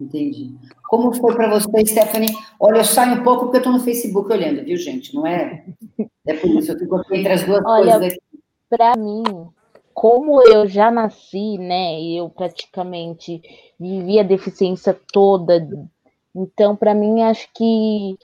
[0.00, 0.54] Entendi.
[0.88, 2.32] Como foi para você, Stephanie?
[2.58, 5.12] Olha, eu saio um pouco porque eu estou no Facebook olhando, viu, gente?
[5.12, 5.64] Não é?
[6.24, 8.20] É por isso, eu fico entre as duas Olha, coisas aqui.
[8.68, 9.24] Para mim,
[10.00, 13.42] como eu já nasci, né, eu praticamente
[13.78, 15.68] vivi a deficiência toda,
[16.34, 18.16] então para mim acho que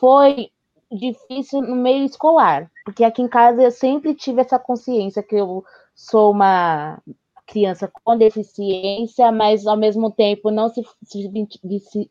[0.00, 0.50] foi
[0.90, 5.62] difícil no meio escolar, porque aqui em casa eu sempre tive essa consciência que eu
[5.94, 6.98] sou uma
[7.46, 12.10] criança com deficiência, mas ao mesmo tempo não se, se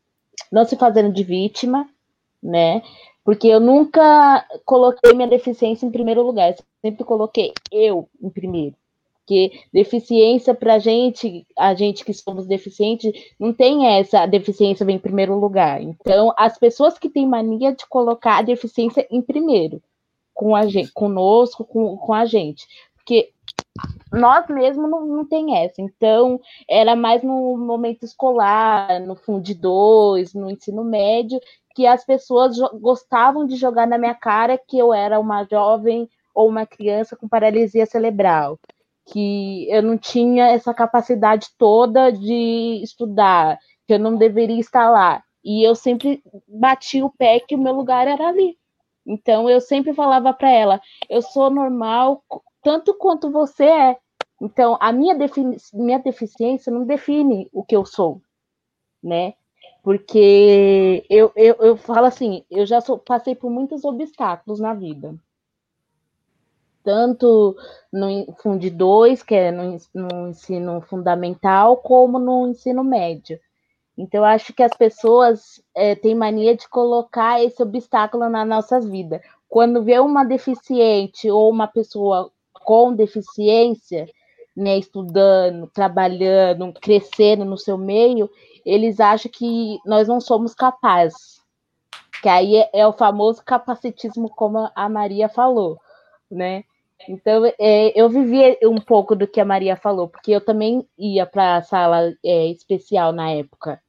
[0.52, 1.90] não se fazendo de vítima,
[2.44, 2.84] né?
[3.26, 8.76] Porque eu nunca coloquei minha deficiência em primeiro lugar, sempre coloquei eu em primeiro
[9.30, 15.00] porque deficiência para gente, a gente que somos deficientes, não tem essa, deficiência vem em
[15.00, 15.80] primeiro lugar.
[15.80, 19.84] Então, as pessoas que têm mania de colocar a deficiência em primeiro,
[20.34, 22.66] com a gente, conosco, com, com a gente,
[22.96, 23.30] porque
[24.12, 25.80] nós mesmos não, não tem essa.
[25.80, 31.40] Então, era mais no momento escolar, no fundo 2, no ensino médio,
[31.76, 36.50] que as pessoas gostavam de jogar na minha cara que eu era uma jovem ou
[36.50, 38.58] uma criança com paralisia cerebral
[39.12, 45.24] que eu não tinha essa capacidade toda de estudar, que eu não deveria estar lá.
[45.44, 48.58] E eu sempre bati o pé que o meu lugar era ali.
[49.06, 52.24] Então eu sempre falava para ela: eu sou normal
[52.62, 53.98] tanto quanto você é.
[54.42, 55.16] Então a minha,
[55.74, 58.22] minha deficiência não define o que eu sou,
[59.04, 59.34] né?
[59.84, 65.16] Porque eu, eu, eu falo assim: eu já sou, passei por muitos obstáculos na vida
[66.84, 67.56] tanto
[67.92, 73.40] no Fundo 2, que é no, no, ensino fundamental, como no ensino médio.
[73.98, 79.22] Então, acho que as pessoas é, têm mania de colocar esse obstáculo na nossa vida.
[79.48, 84.08] Quando vê uma deficiente ou uma pessoa com deficiência,
[84.56, 88.30] né, estudando, trabalhando, crescendo no seu meio,
[88.66, 91.40] eles acham que nós não somos capazes.
[92.22, 95.80] Que aí é, é o famoso capacitismo, como a Maria falou,
[96.32, 96.64] né?
[97.08, 101.26] Então, é, eu vivi um pouco do que a Maria falou, porque eu também ia
[101.26, 103.82] para a sala é, especial na época.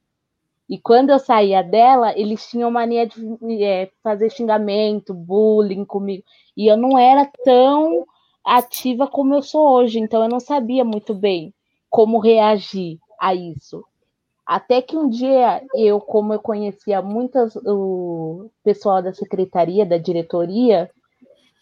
[0.69, 6.23] E quando eu saía dela, eles tinham mania de é, fazer xingamento, bullying comigo.
[6.57, 8.07] E eu não era tão
[8.45, 11.53] ativa como eu sou hoje, então eu não sabia muito bem.
[11.91, 13.85] como reagir a isso.
[14.47, 20.91] Até que um dia eu, como eu conhecia muitas o pessoal da secretaria, da diretoria,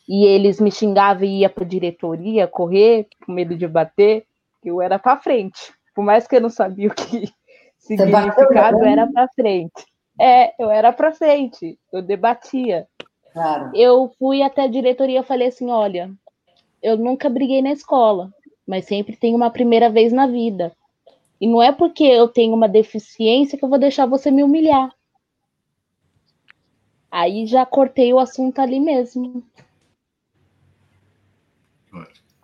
[0.08, 4.24] e eles me xingavam e ia para a diretoria correr, com medo de bater,
[4.64, 5.72] eu era para frente.
[5.94, 7.30] Por mais que eu não sabia o que
[7.78, 9.84] significava, eu era para frente.
[10.18, 12.88] É, eu era para frente, eu debatia.
[13.32, 13.70] Claro.
[13.74, 16.10] Eu fui até a diretoria e falei assim: olha,
[16.82, 18.32] eu nunca briguei na escola,
[18.66, 20.72] mas sempre tem uma primeira vez na vida.
[21.40, 24.92] E não é porque eu tenho uma deficiência que eu vou deixar você me humilhar.
[27.10, 29.42] Aí já cortei o assunto ali mesmo.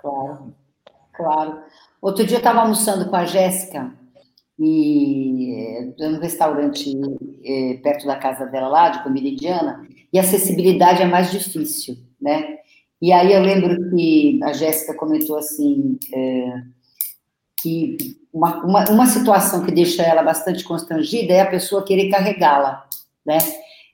[0.05, 0.55] Claro,
[1.15, 1.63] claro.
[2.03, 3.91] Outro dia eu estava almoçando com a Jéssica
[4.59, 6.93] e no restaurante
[7.43, 12.59] é, perto da casa dela lá, de comida indiana, e acessibilidade é mais difícil, né?
[13.01, 16.63] E aí eu lembro que a Jéssica comentou assim, é,
[17.57, 17.97] que
[18.31, 22.87] uma, uma, uma, situação que deixa ela bastante constrangida é a pessoa querer carregá-la,
[23.25, 23.39] né?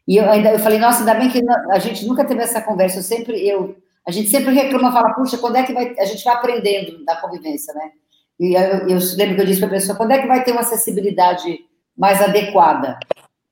[0.09, 2.99] E eu ainda eu falei, nossa, ainda bem que a gente nunca teve essa conversa.
[2.99, 6.25] Eu sempre, eu, a gente sempre reclama, fala, puxa, quando é que vai, a gente
[6.25, 7.93] vai aprendendo da convivência, né?
[8.39, 10.53] E eu, eu lembro que eu disse para a pessoa, quando é que vai ter
[10.53, 12.99] uma acessibilidade mais adequada?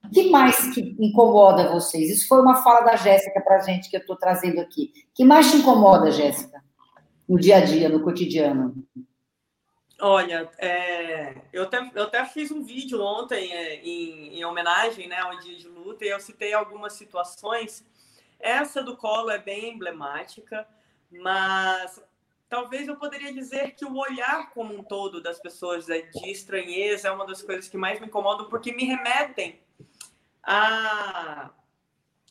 [0.05, 2.09] O que mais que incomoda vocês?
[2.09, 4.91] Isso foi uma fala da Jéssica para a gente que eu estou trazendo aqui.
[5.11, 6.63] O que mais te incomoda, Jéssica,
[7.29, 8.75] no dia a dia, no cotidiano?
[10.01, 15.19] Olha, é, eu, até, eu até fiz um vídeo ontem é, em, em, homenagem né,
[15.19, 17.85] ao dia de luta e eu citei algumas situações.
[18.39, 20.67] Essa do colo é bem emblemática,
[21.11, 22.03] mas
[22.49, 27.09] talvez eu poderia dizer que o olhar como um todo das pessoas é, de estranheza
[27.09, 29.61] é uma das coisas que mais me incomodam, porque me remetem
[30.43, 31.51] a,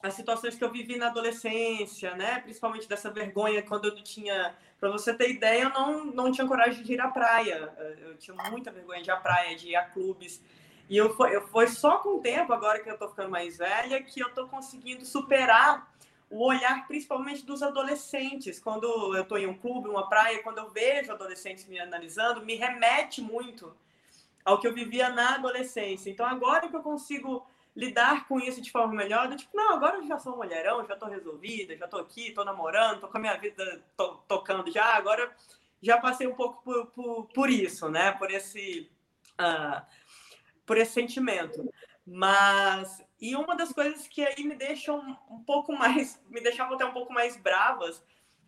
[0.02, 2.40] as situações que eu vivi na adolescência, né?
[2.40, 4.56] Principalmente dessa vergonha quando eu tinha.
[4.80, 7.74] Para você ter ideia, eu não, não tinha coragem de ir à praia.
[8.00, 10.42] Eu tinha muita vergonha de ir à praia, de ir a clubes.
[10.90, 13.58] E eu foi, eu foi só com o tempo, agora que eu tô ficando mais
[13.58, 15.92] velha, que eu tô conseguindo superar
[16.30, 18.60] o olhar principalmente dos adolescentes.
[18.60, 22.56] Quando eu estou em um clube, uma praia, quando eu vejo adolescentes me analisando, me
[22.56, 23.76] remete muito
[24.44, 26.10] ao que eu vivia na adolescência.
[26.10, 27.46] Então, agora que eu consigo
[27.76, 30.96] lidar com isso de forma melhor, do tipo, não, agora eu já sou mulherão, já
[30.96, 34.96] tô resolvida, já tô aqui, tô namorando, tô com a minha vida to tocando já,
[34.96, 35.32] agora
[35.82, 38.14] já passei um pouco por, por, por isso, né?
[38.14, 38.90] Por esse,
[39.40, 39.86] uh,
[40.68, 41.68] por esse sentimento.
[42.06, 46.86] Mas, e uma das coisas que aí me deixam um pouco mais, me deixavam até
[46.86, 48.04] um pouco mais bravas,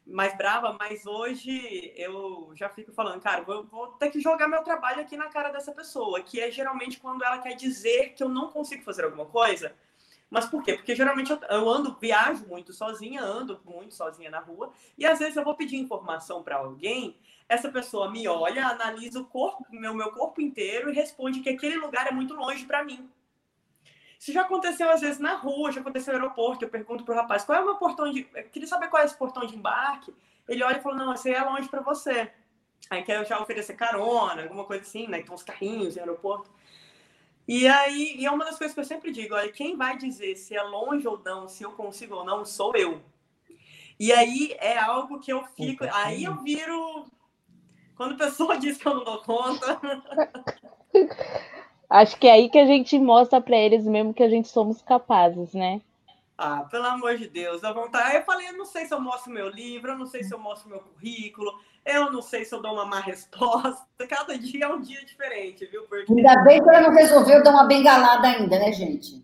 [0.05, 4.63] mais brava, mas hoje eu já fico falando, cara, vou, vou, ter que jogar meu
[4.63, 8.29] trabalho aqui na cara dessa pessoa, que é geralmente quando ela quer dizer que eu
[8.29, 9.73] não consigo fazer alguma coisa.
[10.29, 10.73] Mas por quê?
[10.73, 15.35] Porque geralmente eu ando, viajo muito sozinha, ando muito sozinha na rua, e às vezes
[15.35, 17.17] eu vou pedir informação para alguém,
[17.49, 21.77] essa pessoa me olha, analisa o corpo, meu, meu corpo inteiro e responde que aquele
[21.77, 23.09] lugar é muito longe para mim.
[24.19, 26.63] Isso já aconteceu às vezes na rua, já aconteceu no aeroporto.
[26.63, 28.27] Eu pergunto pro rapaz qual é o meu portão de.
[28.35, 30.13] Eu queria saber qual é esse portão de embarque.
[30.47, 32.31] Ele olha e fala: não, esse aí é longe para você.
[32.89, 35.21] Aí quer já oferecer carona, alguma coisa assim, né?
[35.21, 36.51] Tem uns carrinhos no aeroporto.
[37.47, 40.35] E aí, e é uma das coisas que eu sempre digo: olha, quem vai dizer
[40.35, 43.01] se é longe ou não, se eu consigo ou não, sou eu.
[43.99, 45.85] E aí é algo que eu fico.
[45.93, 47.05] Aí eu viro.
[47.99, 49.77] Quando a pessoa diz que eu não dou conta.
[51.89, 54.81] Acho que é aí que a gente mostra para eles mesmo que a gente somos
[54.81, 55.81] capazes, né?
[56.37, 58.15] Ah, pelo amor de Deus, dá vontade.
[58.15, 60.39] Eu falei, eu não sei se eu mostro meu livro, eu não sei se eu
[60.39, 61.51] mostro meu currículo,
[61.85, 63.85] eu não sei se eu dou uma má resposta.
[64.07, 65.83] Cada dia é um dia diferente, viu?
[65.83, 66.13] Porque...
[66.13, 69.21] Ainda bem que ela não resolveu dar uma bengalada ainda, né, gente?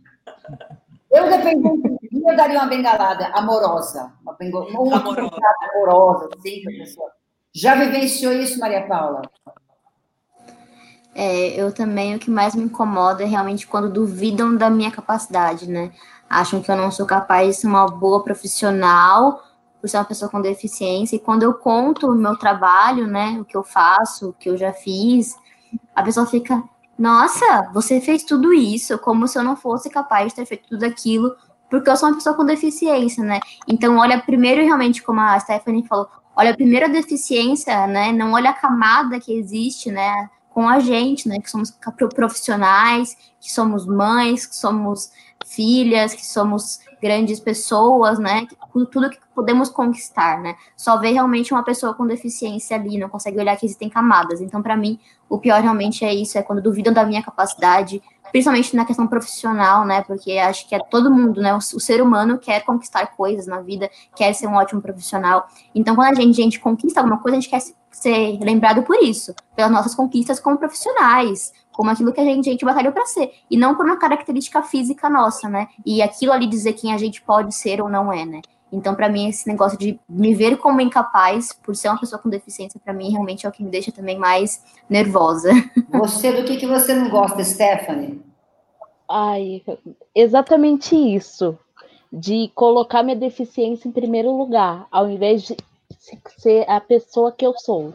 [1.10, 4.12] Eu, dependendo eu daria uma bengalada amorosa.
[4.22, 5.42] Uma, bengalada, amorosa.
[5.72, 7.10] amorosa, sim, pessoa.
[7.56, 9.22] Já vivenciou isso, Maria Paula?
[11.16, 15.70] É, eu também, o que mais me incomoda é realmente quando duvidam da minha capacidade,
[15.70, 15.94] né?
[16.30, 19.42] Acham que eu não sou capaz de ser uma boa profissional
[19.80, 21.16] por ser uma pessoa com deficiência.
[21.16, 24.58] E quando eu conto o meu trabalho, né, o que eu faço, o que eu
[24.58, 25.34] já fiz,
[25.96, 26.62] a pessoa fica,
[27.00, 30.84] nossa, você fez tudo isso, como se eu não fosse capaz de ter feito tudo
[30.84, 31.34] aquilo,
[31.70, 33.40] porque eu sou uma pessoa com deficiência, né?
[33.66, 38.12] Então, olha primeiro realmente, como a Stephanie falou, olha a deficiência, né?
[38.12, 40.30] Não olha a camada que existe, né?
[40.56, 41.38] com a gente, né?
[41.42, 41.70] Que somos
[42.16, 45.12] profissionais, que somos mães, que somos
[45.46, 48.48] filhas, que somos grandes pessoas, né?
[48.92, 50.56] Tudo que podemos conquistar, né?
[50.76, 54.42] Só ver realmente uma pessoa com deficiência ali, não consegue olhar que existem camadas.
[54.42, 58.76] Então, para mim, o pior realmente é isso, é quando duvidam da minha capacidade, principalmente
[58.76, 60.02] na questão profissional, né?
[60.02, 61.54] Porque acho que é todo mundo, né?
[61.54, 65.48] O, o, ser humano quer conquistar coisas na vida, quer ser um ótimo profissional.
[65.74, 67.62] Então, quando a gente, a gente conquista alguma coisa, a gente quer
[67.92, 72.52] ser lembrado por isso, pelas nossas conquistas como profissionais, como aquilo que a gente, a
[72.52, 75.68] gente batalhou para ser, e não por uma característica física nossa, né?
[75.86, 78.42] E aquilo ali dizer quem a gente pode ser ou não é, né?
[78.72, 82.30] Então, para mim, esse negócio de me ver como incapaz por ser uma pessoa com
[82.30, 85.52] deficiência, para mim, realmente é o que me deixa também mais nervosa.
[85.92, 88.22] Você, do que, que você não gosta, Stephanie?
[89.10, 89.62] Ai,
[90.14, 91.58] exatamente isso.
[92.12, 95.56] De colocar minha deficiência em primeiro lugar, ao invés de
[96.38, 97.94] ser a pessoa que eu sou.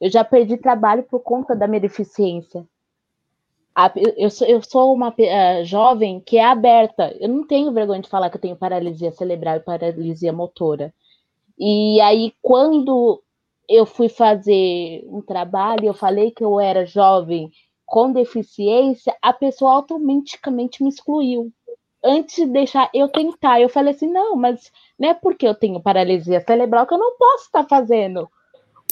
[0.00, 2.66] Eu já perdi trabalho por conta da minha deficiência.
[4.16, 7.16] Eu sou, eu sou uma uh, jovem que é aberta.
[7.20, 10.92] Eu não tenho vergonha de falar que eu tenho paralisia cerebral e paralisia motora.
[11.58, 13.22] E aí, quando
[13.68, 17.50] eu fui fazer um trabalho, eu falei que eu era jovem
[17.86, 21.52] com deficiência, a pessoa automaticamente me excluiu.
[22.02, 25.80] Antes de deixar eu tentar, eu falei assim: não, mas não é porque eu tenho
[25.82, 28.28] paralisia cerebral que eu não posso estar fazendo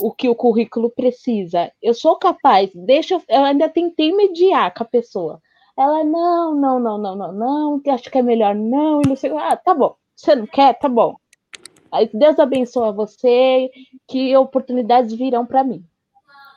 [0.01, 1.73] o que o currículo precisa.
[1.83, 5.41] Eu sou capaz, deixa eu, eu ainda tentei mediar com a pessoa.
[5.77, 9.31] Ela, não, não, não, não, não, não, acho que é melhor não, e não sei.
[9.37, 9.95] Ah, tá bom.
[10.15, 10.77] Você não quer?
[10.79, 11.17] Tá bom.
[12.13, 13.71] Deus abençoe você,
[14.07, 15.85] que oportunidades virão para mim.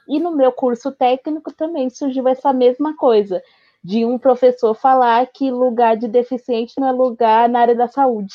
[0.07, 3.41] E no meu curso técnico também surgiu essa mesma coisa,
[3.83, 8.33] de um professor falar que lugar de deficiente não é lugar na área da saúde.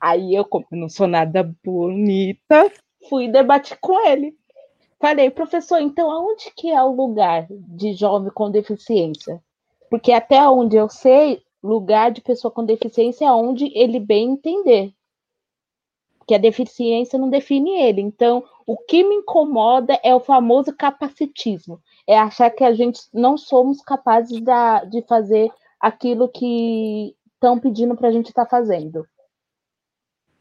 [0.00, 2.72] Aí eu, como não sou nada bonita,
[3.08, 4.34] fui debater com ele.
[5.00, 9.42] Falei, professor, então aonde que é o lugar de jovem com deficiência?
[9.88, 14.92] Porque até onde eu sei, lugar de pessoa com deficiência é onde ele bem entender.
[16.26, 18.02] Que a deficiência não define ele.
[18.02, 21.80] Então, o que me incomoda é o famoso capacitismo.
[22.06, 27.96] É achar que a gente não somos capazes da, de fazer aquilo que estão pedindo
[27.96, 29.06] para a gente estar tá fazendo.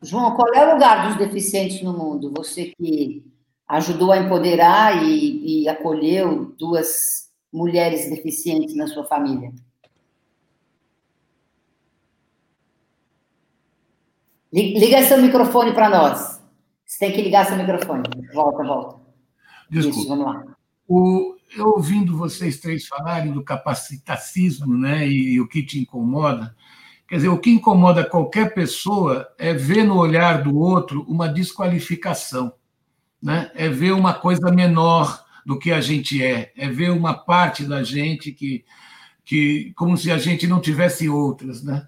[0.01, 2.31] João, qual é o lugar dos deficientes no mundo?
[2.35, 3.25] Você que
[3.67, 9.51] ajudou a empoderar e, e acolheu duas mulheres deficientes na sua família.
[14.53, 16.41] Liga seu microfone para nós.
[16.85, 18.03] Você tem que ligar seu microfone.
[18.33, 19.01] Volta, volta.
[19.69, 19.99] Desculpa.
[19.99, 20.57] Isso, vamos lá.
[20.87, 26.55] O, eu ouvindo vocês três falarem do capacitacismo, né, e, e o que te incomoda,
[27.07, 32.51] Quer dizer, o que incomoda qualquer pessoa é ver no olhar do outro uma desqualificação,
[33.21, 33.49] né?
[33.55, 37.81] é ver uma coisa menor do que a gente é, é ver uma parte da
[37.81, 38.65] gente que,
[39.23, 41.63] que como se a gente não tivesse outras.
[41.63, 41.87] Né?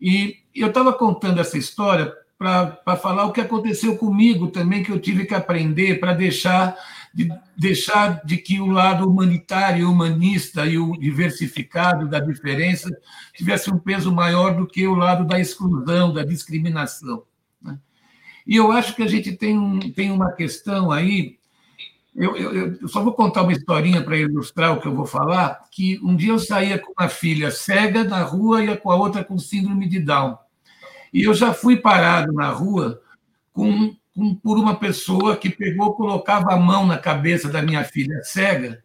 [0.00, 4.98] E eu estava contando essa história para falar o que aconteceu comigo também, que eu
[4.98, 6.74] tive que aprender para deixar
[7.12, 12.88] de deixar de que o lado humanitário, humanista e o diversificado da diferença
[13.34, 17.24] tivesse um peso maior do que o lado da exclusão, da discriminação.
[17.60, 17.78] Né?
[18.46, 21.38] E eu acho que a gente tem, um, tem uma questão aí.
[22.14, 25.64] Eu, eu, eu só vou contar uma historinha para ilustrar o que eu vou falar.
[25.70, 29.24] Que um dia eu saía com uma filha cega na rua e com a outra
[29.24, 30.38] com síndrome de Down.
[31.12, 33.00] E eu já fui parado na rua
[33.52, 33.96] com
[34.42, 38.82] por uma pessoa que pegou, colocava a mão na cabeça da minha filha cega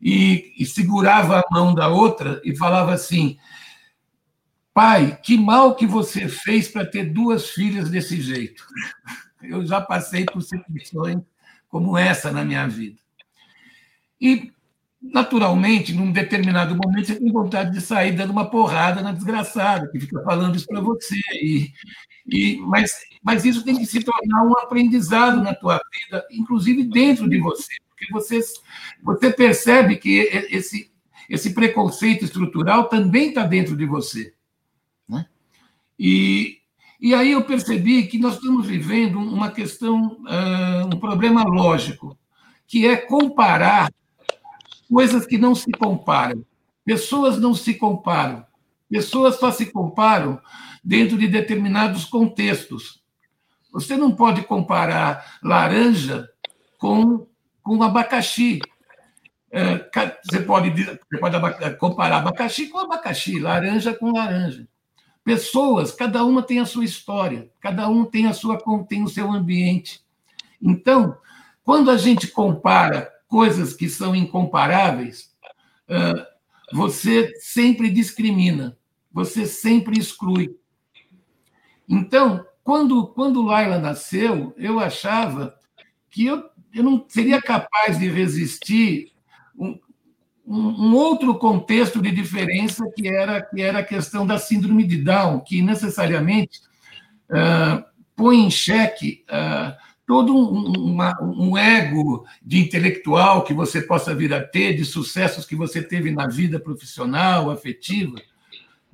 [0.00, 3.36] e, e segurava a mão da outra e falava assim:
[4.72, 8.64] Pai, que mal que você fez para ter duas filhas desse jeito.
[9.42, 11.22] Eu já passei por situações
[11.68, 12.98] como essa na minha vida.
[14.20, 14.52] E,
[15.00, 19.98] naturalmente, num determinado momento, você tem vontade de sair dando uma porrada na desgraçada, que
[19.98, 21.16] fica falando isso para você.
[21.42, 21.72] E,
[22.26, 22.92] e, mas,
[23.22, 27.74] mas isso tem que se tornar um aprendizado na tua vida, inclusive dentro de você,
[27.88, 28.40] porque você,
[29.02, 30.90] você percebe que esse,
[31.28, 34.32] esse preconceito estrutural também está dentro de você.
[35.08, 35.26] Né?
[35.98, 36.58] E,
[36.98, 40.18] e aí eu percebi que nós estamos vivendo uma questão,
[40.92, 42.18] um problema lógico,
[42.66, 43.92] que é comparar
[44.90, 46.44] coisas que não se comparam.
[46.84, 48.44] Pessoas não se comparam.
[48.88, 50.40] Pessoas só se comparam
[50.82, 52.99] dentro de determinados contextos.
[53.72, 56.28] Você não pode comparar laranja
[56.78, 57.26] com,
[57.62, 58.60] com abacaxi.
[59.52, 59.78] É,
[60.24, 64.68] você pode, você pode comparar abacaxi com abacaxi, laranja com laranja.
[65.24, 68.58] Pessoas, cada uma tem a sua história, cada um tem a sua
[68.88, 70.02] tem o seu ambiente.
[70.62, 71.16] Então,
[71.62, 75.30] quando a gente compara coisas que são incomparáveis,
[76.72, 78.76] você sempre discrimina,
[79.12, 80.56] você sempre exclui.
[81.88, 85.56] Então, quando, quando Laila nasceu, eu achava
[86.08, 89.10] que eu, eu não seria capaz de resistir
[89.58, 89.76] um,
[90.46, 95.40] um, outro contexto de diferença que era, que era a questão da síndrome de Down,
[95.40, 96.60] que necessariamente
[97.28, 99.74] uh, põe em xeque uh,
[100.06, 105.44] todo um, uma, um ego de intelectual que você possa vir a ter, de sucessos
[105.44, 108.14] que você teve na vida profissional, afetiva.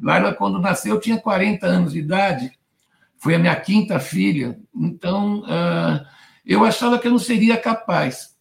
[0.00, 2.56] Laila, quando nasceu, tinha 40 anos de idade,
[3.26, 6.06] foi a minha quinta filha, então uh,
[6.44, 8.36] eu achava que eu não seria capaz.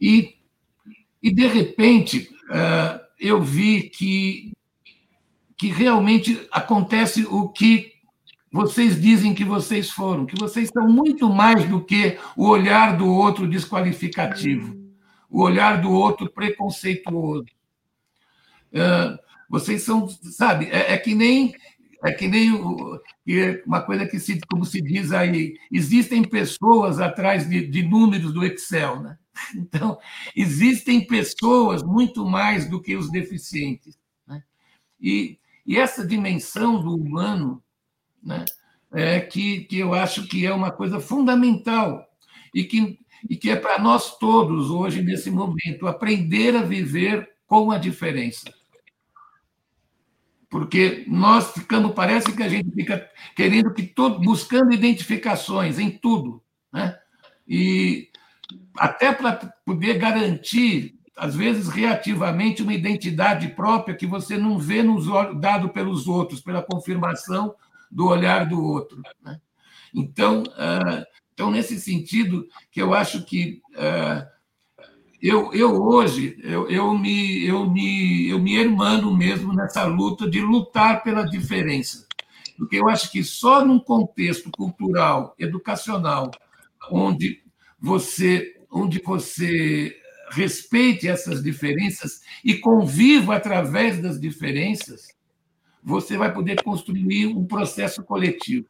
[0.00, 0.36] E,
[1.22, 4.50] e de repente, uh, eu vi que,
[5.58, 7.92] que realmente acontece o que
[8.50, 13.06] vocês dizem que vocês foram, que vocês são muito mais do que o olhar do
[13.12, 14.74] outro desqualificativo,
[15.28, 17.44] o olhar do outro preconceituoso.
[18.72, 19.18] Uh,
[19.50, 21.54] vocês são, sabe, é, é, que nem
[22.04, 22.52] é que nem
[23.66, 28.44] uma coisa que se, como se diz aí, existem pessoas atrás de, de números do
[28.44, 29.18] Excel, né?
[29.54, 29.98] Então,
[30.34, 33.96] existem pessoas muito mais do que os deficientes.
[34.26, 34.42] Né?
[35.00, 37.62] E, e essa dimensão do humano
[38.22, 38.44] né?
[38.92, 42.04] é, que, que eu acho que é uma coisa fundamental
[42.52, 47.70] e que, e que é para nós todos hoje, nesse momento, aprender a viver com
[47.70, 48.52] a diferença.
[50.50, 56.42] Porque nós ficamos, parece que a gente fica querendo que todo, buscando identificações em tudo,
[56.72, 56.96] né?
[57.46, 58.08] E
[58.76, 59.34] até para
[59.64, 65.06] poder garantir, às vezes reativamente, uma identidade própria que você não vê nos
[65.38, 67.54] dado pelos outros, pela confirmação
[67.90, 69.02] do olhar do outro.
[69.22, 69.40] Né?
[69.94, 74.26] Então, uh, então, nesse sentido, que eu acho que uh,
[75.20, 80.40] eu, eu hoje eu, eu, me, eu, me, eu me hermano mesmo nessa luta de
[80.40, 82.06] lutar pela diferença.
[82.56, 86.30] Porque eu acho que só num contexto cultural, educacional,
[86.90, 87.42] onde
[87.80, 89.96] você, onde você
[90.30, 95.08] respeite essas diferenças e conviva através das diferenças,
[95.82, 98.66] você vai poder construir um processo coletivo.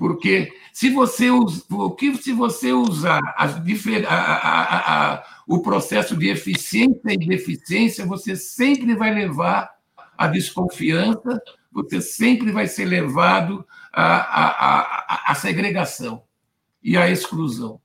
[0.00, 6.30] Porque se você, o que se você usar as, a, a, a, o processo de
[6.30, 9.70] eficiência e deficiência, você sempre vai levar
[10.16, 11.38] à desconfiança,
[11.70, 16.22] você sempre vai ser levado à, à segregação
[16.82, 17.78] e à exclusão.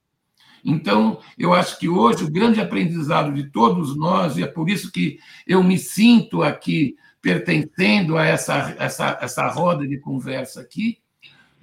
[0.63, 4.89] Então, eu acho que hoje o grande aprendizado de todos nós, e é por isso
[4.89, 11.03] que eu me sinto aqui pertencendo a essa, essa, essa roda de conversa aqui,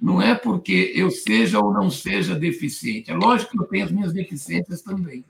[0.03, 3.09] não é porque eu seja ou não seja deficiente.
[3.09, 5.23] É lógico que eu tenho as minhas deficiências também.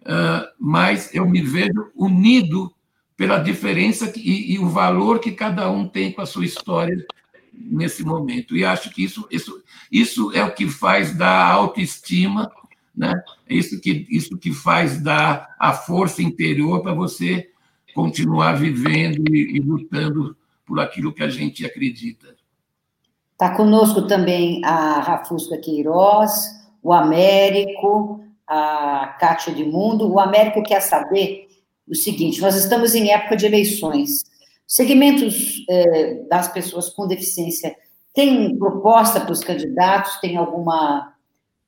[0.00, 2.72] Uh, mas eu me vejo unido
[3.14, 7.04] pela diferença e, e, o valor que cada um tem com a sua história
[7.52, 8.56] nesse momento.
[8.56, 9.62] E acho que isso, isso,
[9.92, 12.50] isso é o que faz dar autoestima,
[12.96, 13.22] né?
[13.46, 17.50] é isso que, isso que faz dar a força interior para você
[17.94, 22.37] continuar vivendo e, e lutando por aquilo que a gente acredita.
[23.40, 26.32] Está conosco também a Rafusca Queiroz,
[26.82, 30.12] o Américo, a Cátia de Mundo.
[30.12, 31.46] O Américo quer saber
[31.88, 34.24] o seguinte: nós estamos em época de eleições.
[34.66, 37.76] Segmentos eh, das pessoas com deficiência
[38.12, 40.16] têm proposta para os candidatos?
[40.16, 41.14] Tem alguma,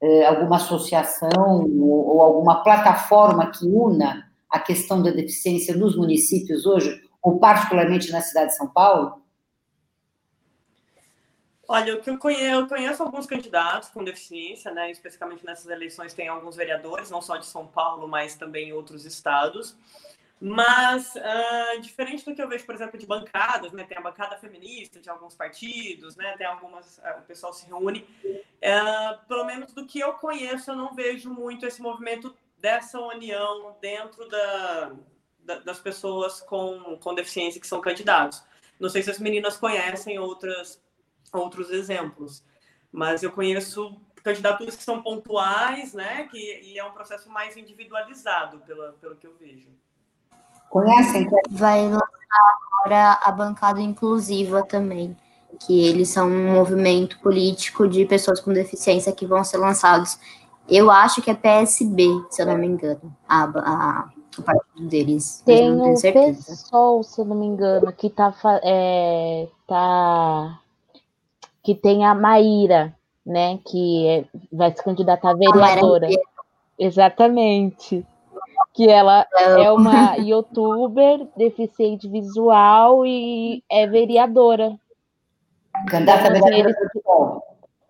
[0.02, 6.66] eh, alguma associação ou, ou alguma plataforma que una a questão da deficiência nos municípios
[6.66, 9.19] hoje, ou particularmente na cidade de São Paulo?
[11.72, 14.90] Olha, eu conheço, eu conheço alguns candidatos com deficiência, né?
[14.90, 19.04] Especificamente nessas eleições tem alguns vereadores, não só de São Paulo, mas também em outros
[19.04, 19.76] estados.
[20.40, 23.84] Mas, uh, diferente do que eu vejo, por exemplo, de bancadas, né?
[23.84, 26.36] Tem a bancada feminista de alguns partidos, né?
[26.36, 28.04] Tem algumas, uh, o pessoal se reúne.
[28.24, 33.76] Uh, pelo menos do que eu conheço, eu não vejo muito esse movimento dessa união
[33.80, 34.92] dentro da,
[35.38, 38.42] da, das pessoas com, com deficiência que são candidatos.
[38.80, 40.80] Não sei se as meninas conhecem outras,
[41.32, 42.42] outros exemplos,
[42.90, 46.24] mas eu conheço candidaturas que são pontuais, né?
[46.24, 49.68] Que, e é um processo mais individualizado, pela, pelo que eu vejo.
[50.68, 51.28] Conhecem?
[51.50, 52.06] Vai lançar
[52.82, 55.16] agora a bancada inclusiva também,
[55.60, 60.18] que eles são um movimento político de pessoas com deficiência que vão ser lançados
[60.70, 64.08] eu acho que é PSB, se eu não me engano, a, a,
[64.38, 65.42] o partido deles.
[65.44, 70.60] Tem o PSOL, se eu não me engano, que tá, é, tá
[71.62, 72.94] que tem a Maíra,
[73.24, 76.08] né, que é, vai se candidatar a vereadora.
[76.78, 78.04] Exatamente.
[78.72, 84.78] Que ela é uma youtuber deficiente visual e é vereadora.
[85.88, 86.74] Candidata a vereadora.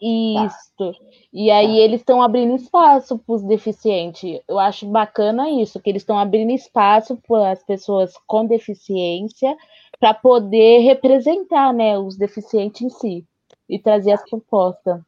[0.03, 0.73] Isso.
[0.79, 0.93] Tá.
[1.33, 4.41] E aí eles estão abrindo espaço para os deficientes.
[4.49, 9.57] Eu acho bacana isso, que eles estão abrindo espaço para as pessoas com deficiência
[10.01, 13.27] para poder representar né, os deficientes em si
[13.71, 15.01] e trazer as propostas.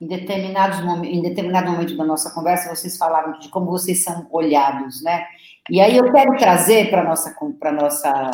[0.00, 5.02] em determinados em determinado momento da nossa conversa, vocês falaram de como vocês são olhados,
[5.02, 5.26] né?
[5.68, 8.30] E aí eu quero trazer para nossa para nossa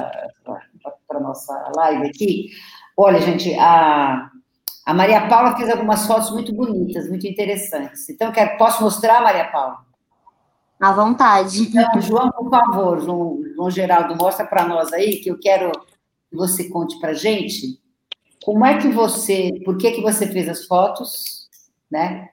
[1.09, 2.51] para nossa live aqui.
[2.97, 4.31] Olha, gente, a
[4.85, 8.09] a Maria Paula fez algumas fotos muito bonitas, muito interessantes.
[8.09, 9.79] Então, quero, posso mostrar, Maria Paula?
[10.81, 11.63] À vontade.
[11.63, 15.71] Então, João, por favor, João, João Geraldo, mostra para nós aí, que eu quero
[16.29, 17.81] que você conte para gente
[18.43, 21.49] como é que você, por que que você fez as fotos,
[21.91, 22.29] né?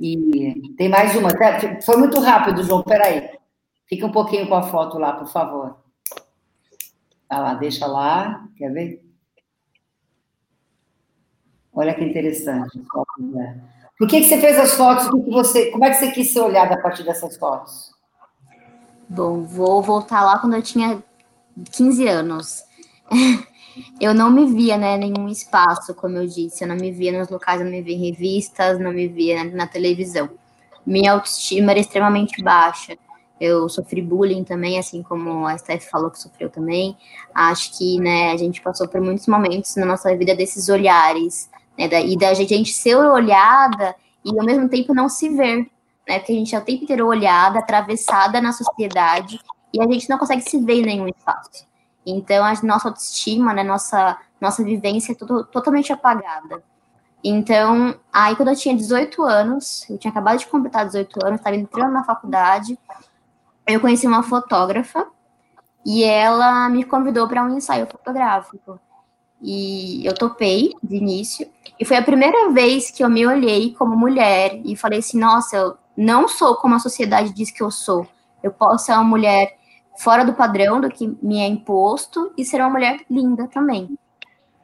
[0.00, 1.30] E tem mais uma,
[1.84, 3.30] foi muito rápido, João, peraí.
[3.88, 5.78] Fica um pouquinho com a foto lá, por favor.
[7.28, 9.04] Ah lá, deixa lá, quer ver?
[11.72, 12.80] Olha que interessante.
[13.18, 13.60] Né?
[13.98, 15.08] Por que, que você fez as fotos?
[15.08, 17.92] Que você, como é que você quis ser olhada a partir dessas fotos?
[19.08, 21.02] Bom, vou voltar lá quando eu tinha
[21.72, 22.62] 15 anos.
[24.00, 26.64] eu não me via né, em nenhum espaço, como eu disse.
[26.64, 29.44] Eu não me via nos locais, eu não me via em revistas, não me via
[29.44, 30.28] na, na televisão.
[30.86, 32.96] Minha autoestima era extremamente baixa.
[33.40, 36.96] Eu sofri bullying também, assim como a Steph falou que sofreu também.
[37.32, 41.48] Acho que né, a gente passou por muitos momentos na nossa vida desses olhares,
[41.78, 45.70] né, da, e da gente ser olhada e ao mesmo tempo não se ver,
[46.08, 49.38] né, porque a gente é o tempo inteiro olhada, atravessada na sociedade
[49.72, 51.66] e a gente não consegue se ver em nenhum espaço.
[52.10, 56.62] Então, a nossa autoestima, né, nossa, nossa vivência é tudo, totalmente apagada.
[57.22, 61.56] Então, aí quando eu tinha 18 anos, eu tinha acabado de completar 18 anos, estava
[61.56, 62.78] entrando na faculdade,
[63.66, 65.06] eu conheci uma fotógrafa
[65.84, 68.80] e ela me convidou para um ensaio fotográfico.
[69.40, 71.48] E eu topei de início.
[71.78, 75.56] E foi a primeira vez que eu me olhei como mulher e falei assim: nossa,
[75.56, 78.06] eu não sou como a sociedade diz que eu sou.
[78.42, 79.56] Eu posso ser uma mulher
[79.98, 83.98] fora do padrão do que me é imposto e ser uma mulher linda também.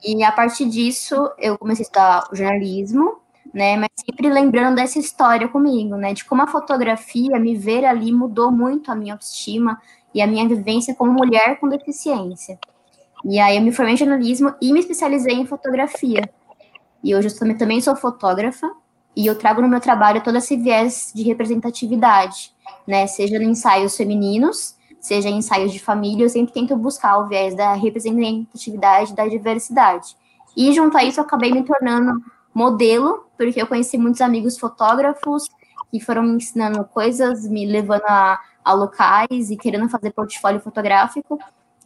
[0.02, 3.18] E a partir disso, eu comecei a estudar jornalismo,
[3.52, 3.76] né?
[3.76, 6.12] Mas sempre lembrando dessa história comigo, né?
[6.12, 9.80] De como a fotografia, me ver ali, mudou muito a minha autoestima
[10.14, 12.58] e a minha vivência como mulher com deficiência.
[13.24, 16.28] E aí eu me formei em jornalismo e me especializei em fotografia.
[17.02, 18.70] E hoje eu também sou fotógrafa
[19.16, 22.52] e eu trago no meu trabalho todo esse viés de representatividade,
[22.86, 23.06] né?
[23.06, 24.73] Seja em ensaios femininos,
[25.04, 30.16] seja em ensaios de família, eu sempre tento buscar o viés da representatividade, da diversidade.
[30.56, 32.24] E junto a isso eu acabei me tornando
[32.54, 35.46] modelo, porque eu conheci muitos amigos fotógrafos
[35.90, 41.38] que foram me ensinando coisas, me levando a, a locais e querendo fazer portfólio fotográfico.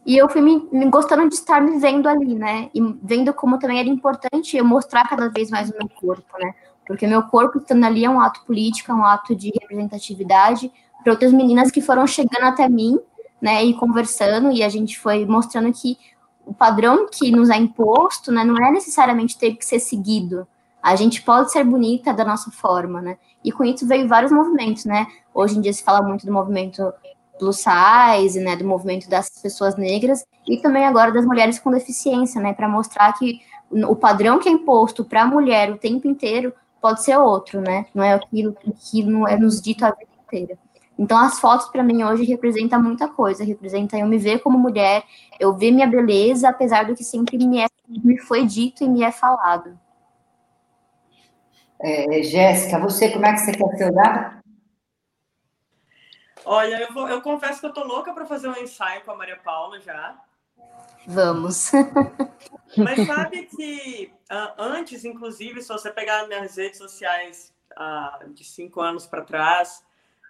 [0.05, 2.69] E eu fui me, me, gostando de estar me vendo ali, né?
[2.73, 6.53] E vendo como também era importante eu mostrar cada vez mais o meu corpo, né?
[6.87, 10.71] Porque meu corpo estando ali é um ato político, é um ato de representatividade
[11.03, 12.99] para outras meninas que foram chegando até mim,
[13.41, 13.63] né?
[13.63, 15.97] E conversando, e a gente foi mostrando que
[16.45, 18.43] o padrão que nos é imposto, né?
[18.43, 20.47] Não é necessariamente ter que ser seguido.
[20.81, 23.17] A gente pode ser bonita da nossa forma, né?
[23.43, 25.07] E com isso veio vários movimentos, né?
[25.33, 26.93] Hoje em dia se fala muito do movimento
[27.39, 32.41] plus size, né, do movimento das pessoas negras e também agora das mulheres com deficiência,
[32.41, 33.39] né, para mostrar que
[33.71, 37.85] o padrão que é imposto para a mulher o tempo inteiro pode ser outro, né?
[37.93, 40.57] Não é aquilo que não é nos dito a vida inteira.
[40.99, 45.05] Então as fotos para mim hoje representam muita coisa, representa eu me ver como mulher,
[45.39, 49.01] eu ver minha beleza, apesar do que sempre me, é, me foi dito e me
[49.01, 49.79] é falado.
[51.81, 54.41] É, Jéssica, você como é que você quer ser olhada?
[56.43, 59.15] Olha, eu, vou, eu confesso que eu tô louca para fazer um ensaio com a
[59.15, 60.19] Maria Paula já.
[61.07, 61.71] Vamos.
[62.75, 68.81] Mas sabe que uh, antes, inclusive, se você pegar minhas redes sociais uh, de cinco
[68.81, 69.81] anos para trás,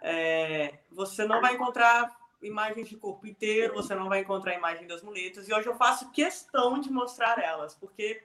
[0.01, 5.01] é, você não vai encontrar imagens de corpo inteiro, você não vai encontrar imagem das
[5.03, 5.47] muletas.
[5.47, 8.21] E hoje eu faço questão de mostrar elas, porque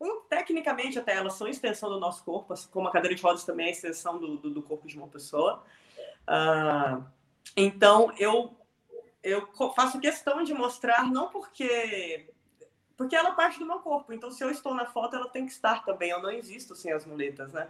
[0.00, 3.44] um, tecnicamente até elas são extensão do nosso corpo, assim como a cadeira de rodas
[3.44, 5.62] também é extensão do, do, do corpo de uma pessoa.
[6.22, 7.04] Uh,
[7.56, 8.56] então, eu,
[9.22, 12.28] eu faço questão de mostrar, não porque.
[12.96, 14.12] Porque ela é parte do meu corpo.
[14.12, 16.10] Então, se eu estou na foto, ela tem que estar também.
[16.10, 17.68] Eu não existo sem as muletas, né?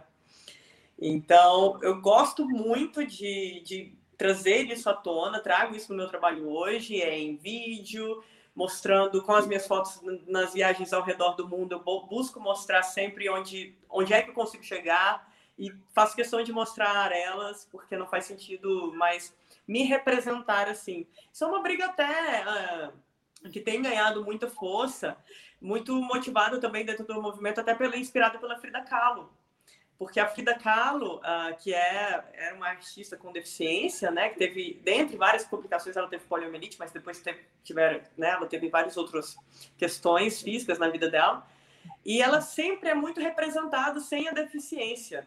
[0.99, 6.47] Então, eu gosto muito de, de trazer isso à tona, trago isso no meu trabalho
[6.47, 8.23] hoje, é em vídeo,
[8.55, 13.29] mostrando com as minhas fotos nas viagens ao redor do mundo, eu busco mostrar sempre
[13.29, 18.07] onde, onde é que eu consigo chegar e faço questão de mostrar elas, porque não
[18.07, 19.35] faz sentido mais
[19.67, 21.07] me representar assim.
[21.31, 22.43] Isso é uma briga até
[23.43, 25.17] uh, que tem ganhado muita força,
[25.61, 29.31] muito motivada também dentro do movimento, até pela, inspirada pela Frida Kahlo.
[30.03, 34.81] Porque a Frida Kahlo, uh, que é, é uma artista com deficiência, né, que teve,
[34.83, 37.39] dentre várias publicações, ela teve poliomielite, mas depois teve,
[38.17, 39.37] né, ela teve várias outras
[39.77, 41.47] questões físicas na vida dela.
[42.05, 45.25] E ela sempre é muito representada sem a deficiência.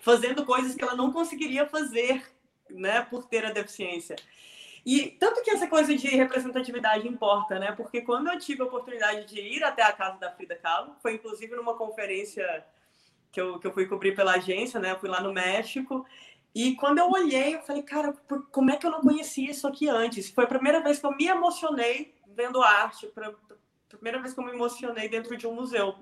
[0.00, 2.24] fazendo coisas que ela não conseguiria fazer,
[2.70, 4.16] né, por ter a deficiência.
[4.84, 7.72] E tanto que essa coisa de representatividade importa, né?
[7.72, 11.16] Porque quando eu tive a oportunidade de ir até a casa da Frida Kahlo, foi
[11.16, 12.64] inclusive numa conferência
[13.32, 14.92] que eu, que eu fui cobrir pela agência, né?
[14.92, 16.06] Eu fui lá no México.
[16.54, 18.12] E quando eu olhei, eu falei, cara,
[18.50, 20.30] como é que eu não conhecia isso aqui antes?
[20.30, 24.44] Foi a primeira vez que eu me emocionei vendo arte, a primeira vez que eu
[24.44, 25.94] me emocionei dentro de um museu.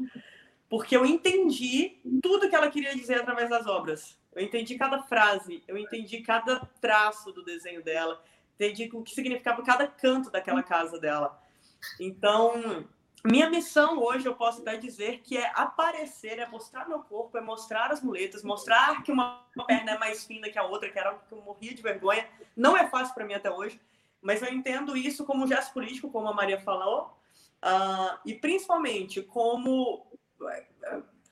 [0.69, 4.19] Porque eu entendi tudo que ela queria dizer através das obras.
[4.35, 8.23] Eu entendi cada frase, eu entendi cada traço do desenho dela,
[8.55, 11.41] entendi o que significava cada canto daquela casa dela.
[11.99, 12.85] Então,
[13.25, 17.41] minha missão hoje, eu posso até dizer que é aparecer, é mostrar meu corpo, é
[17.41, 21.11] mostrar as muletas, mostrar que uma perna é mais fina que a outra, que era
[21.11, 22.27] algo que eu morria de vergonha.
[22.57, 23.81] Não é fácil para mim até hoje,
[24.23, 27.19] mas eu entendo isso como um gesto político, como a Maria falou,
[27.65, 30.07] uh, e principalmente como,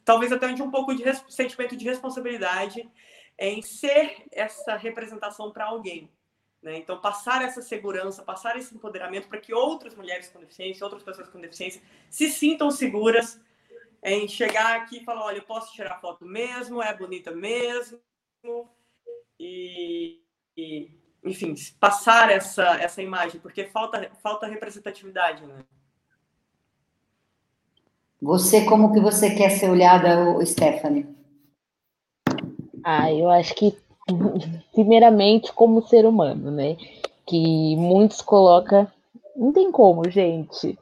[0.05, 2.89] talvez até de um pouco de sentimento de responsabilidade
[3.39, 6.11] em ser essa representação para alguém.
[6.67, 6.79] Né?
[6.79, 11.29] Então, passar essa segurança, passar esse empoderamento para que outras mulheres com deficiência, outras pessoas
[11.29, 13.41] com deficiência se sintam seguras
[14.03, 18.01] em chegar aqui e falar: olha, eu posso tirar foto mesmo, é bonita mesmo.
[19.39, 20.21] E,
[20.57, 20.91] e
[21.23, 25.47] enfim, passar essa, essa imagem, porque falta, falta representatividade.
[25.47, 25.65] Né?
[28.21, 31.15] Você, como que você quer ser olhada, Stephanie?
[32.83, 33.86] Ah, eu acho que
[34.73, 36.77] primeiramente como ser humano, né?
[37.27, 38.87] Que muitos colocam.
[39.35, 40.79] Não tem como, gente.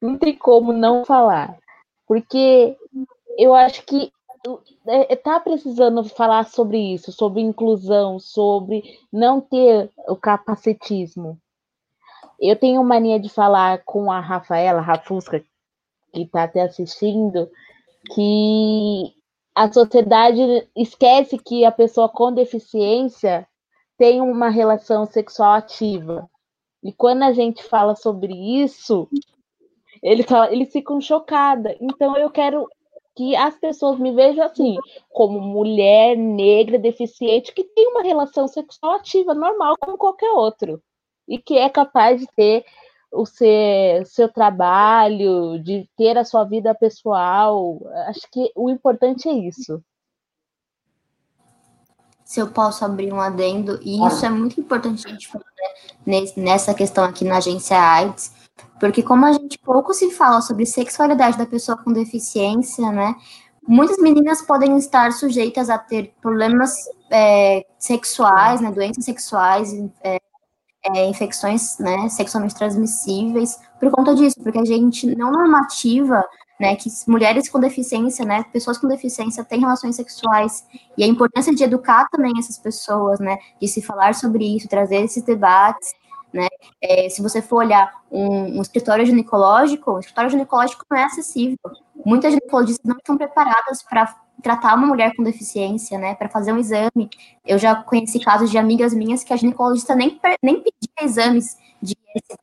[0.00, 1.56] Não tem como não falar.
[2.06, 2.76] Porque
[3.38, 4.12] eu acho que
[4.86, 11.38] é, é, tá precisando falar sobre isso, sobre inclusão, sobre não ter o capacitismo.
[12.40, 15.44] Eu tenho mania de falar com a Rafaela Rafusca,
[16.12, 17.48] que está até assistindo,
[18.12, 19.14] que
[19.54, 23.46] a sociedade esquece que a pessoa com deficiência
[23.98, 26.28] tem uma relação sexual ativa.
[26.82, 29.08] E quando a gente fala sobre isso,
[30.02, 30.26] eles,
[30.72, 31.76] ficam chocadas.
[31.80, 32.68] Então eu quero
[33.14, 34.76] que as pessoas me vejam assim,
[35.10, 40.82] como mulher negra deficiente que tem uma relação sexual ativa normal como qualquer outro
[41.28, 42.64] e que é capaz de ter
[43.12, 47.80] o seu, seu trabalho, de ter a sua vida pessoal.
[48.06, 49.82] Acho que o importante é isso.
[52.24, 55.44] Se eu posso abrir um adendo, e isso é muito importante a gente falar
[56.06, 58.32] né, nessa questão aqui na agência AIDS,
[58.80, 63.14] porque como a gente pouco se fala sobre sexualidade da pessoa com deficiência, né?
[63.66, 66.74] Muitas meninas podem estar sujeitas a ter problemas
[67.10, 70.18] é, sexuais, né, doenças sexuais, é,
[70.84, 76.24] é, infecções né, sexualmente transmissíveis por conta disso, porque a gente não normativa
[76.58, 80.64] né, que mulheres com deficiência, né, pessoas com deficiência têm relações sexuais
[80.96, 85.02] e a importância de educar também essas pessoas, né, de se falar sobre isso, trazer
[85.02, 85.92] esses debates,
[86.32, 86.46] né,
[86.80, 91.58] é, se você for olhar um, um escritório ginecológico, o escritório ginecológico não é acessível,
[92.06, 96.58] muitas ginecologistas não estão preparadas para tratar uma mulher com deficiência, né, para fazer um
[96.58, 97.08] exame.
[97.44, 101.96] Eu já conheci casos de amigas minhas que a ginecologista nem, nem pedia exames de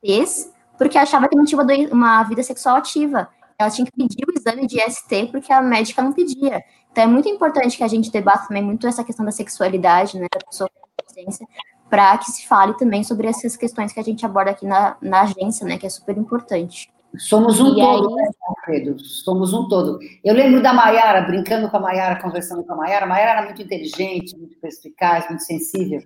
[0.06, 1.62] ISTs, porque achava que não tinha
[1.92, 3.28] uma, vida sexual ativa.
[3.58, 6.64] Ela tinha que pedir o exame de IST porque a médica não pedia.
[6.92, 10.28] Então é muito importante que a gente debata também muito essa questão da sexualidade, né,
[10.34, 11.46] da pessoa com deficiência,
[11.90, 15.22] para que se fale também sobre essas questões que a gente aborda aqui na, na
[15.22, 16.90] agência, né, que é super importante.
[17.18, 18.16] Somos um e todo, aí...
[18.16, 19.00] né, Alfredo?
[19.00, 20.00] Somos um todo.
[20.24, 23.06] Eu lembro da Maiara, brincando com a Maiara, conversando com a Maiara.
[23.06, 26.02] A Maiara era muito inteligente, muito perspicaz, muito sensível.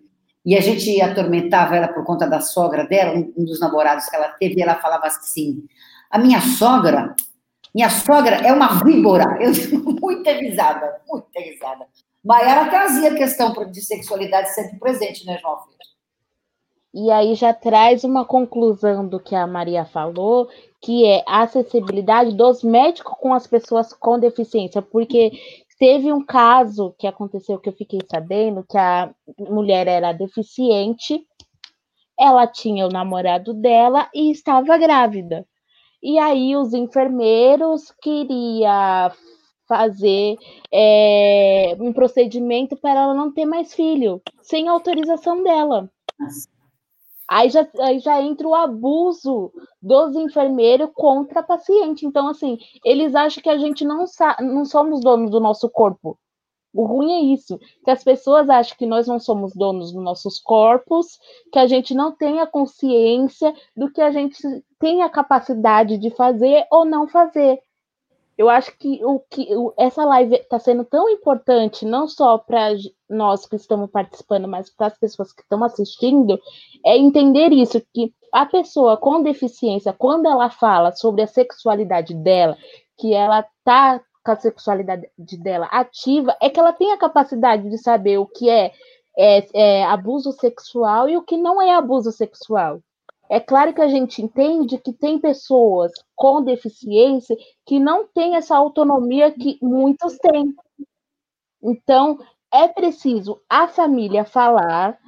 [0.45, 4.29] E a gente atormentava ela por conta da sogra dela, um dos namorados que ela
[4.29, 5.63] teve, e ela falava assim:
[6.09, 7.15] A minha sogra,
[7.73, 9.37] minha sogra é uma víbora.
[9.41, 9.51] Eu
[10.01, 11.85] muita risada, muita risada.
[12.23, 15.83] Maiara trazia a questão de sexualidade sempre presente, né, João Alfredo?
[16.93, 20.47] E aí já traz uma conclusão do que a Maria falou,
[20.83, 25.31] que é a acessibilidade dos médicos com as pessoas com deficiência, porque
[25.79, 31.25] teve um caso que aconteceu que eu fiquei sabendo que a mulher era deficiente,
[32.19, 35.47] ela tinha o namorado dela e estava grávida.
[36.01, 39.09] E aí os enfermeiros queriam
[39.65, 40.35] fazer
[40.71, 45.89] é, um procedimento para ela não ter mais filho, sem autorização dela.
[47.33, 52.05] Aí já, aí já entra o abuso dos enfermeiros contra a paciente.
[52.05, 54.05] Então, assim, eles acham que a gente não,
[54.39, 56.15] não somos donos do nosso corpo.
[56.71, 60.39] O ruim é isso, que as pessoas acham que nós não somos donos dos nossos
[60.39, 61.17] corpos,
[61.51, 64.37] que a gente não tem a consciência do que a gente
[64.77, 67.59] tem a capacidade de fazer ou não fazer.
[68.37, 72.69] Eu acho que o que essa live está sendo tão importante, não só para
[73.09, 76.39] nós que estamos participando, mas para as pessoas que estão assistindo,
[76.85, 82.57] é entender isso, que a pessoa com deficiência, quando ela fala sobre a sexualidade dela,
[82.97, 87.77] que ela está com a sexualidade dela ativa, é que ela tem a capacidade de
[87.77, 88.71] saber o que é,
[89.17, 92.81] é, é abuso sexual e o que não é abuso sexual.
[93.29, 98.55] É claro que a gente entende que tem pessoas com deficiência que não têm essa
[98.55, 100.53] autonomia que muitos têm.
[101.61, 102.19] Então,
[102.53, 104.99] é preciso a família falar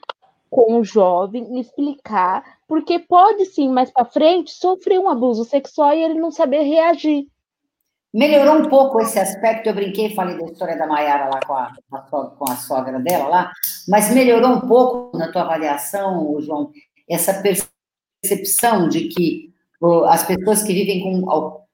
[0.49, 6.03] com o jovem, explicar, porque pode sim, mais para frente, sofrer um abuso sexual e
[6.03, 7.27] ele não saber reagir.
[8.13, 11.73] Melhorou um pouco esse aspecto, eu brinquei, falei da história da Maiara lá com a,
[12.37, 13.51] com a sogra dela lá,
[13.89, 16.71] mas melhorou um pouco na tua avaliação, João,
[17.09, 17.74] essa percepção
[18.25, 19.53] percepção de que
[20.07, 21.21] as pessoas que vivem com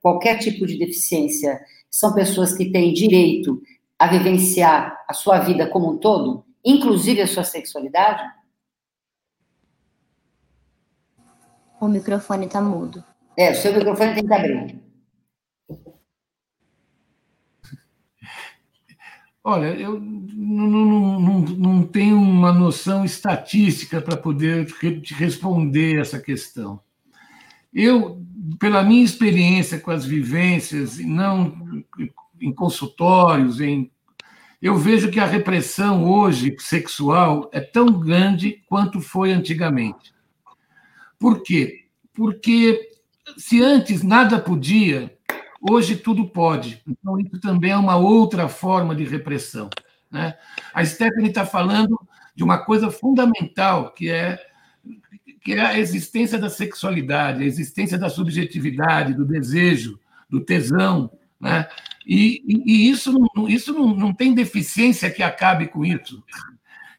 [0.02, 3.62] qualquer tipo de deficiência são pessoas que têm direito
[3.98, 8.22] a vivenciar a sua vida como um todo, inclusive a sua sexualidade?
[11.80, 13.02] O microfone está mudo.
[13.36, 14.91] É, o seu microfone tem que abrir.
[19.44, 24.66] Olha, eu não, não, não, não tenho uma noção estatística para poder
[25.00, 26.80] te responder essa questão.
[27.74, 28.22] Eu,
[28.60, 31.84] pela minha experiência com as vivências, não
[32.40, 33.90] em consultórios, em,
[34.60, 40.14] eu vejo que a repressão hoje sexual é tão grande quanto foi antigamente.
[41.18, 41.86] Por quê?
[42.12, 42.90] Porque
[43.36, 45.16] se antes nada podia,
[45.64, 46.82] Hoje tudo pode.
[46.88, 49.70] Então, isso também é uma outra forma de repressão.
[50.10, 50.34] Né?
[50.74, 51.96] A Stephanie está falando
[52.34, 54.40] de uma coisa fundamental, que é,
[55.40, 61.12] que é a existência da sexualidade, a existência da subjetividade, do desejo, do tesão.
[61.40, 61.68] Né?
[62.04, 66.22] E, e, e isso, não, isso não, não tem deficiência que acabe com isso.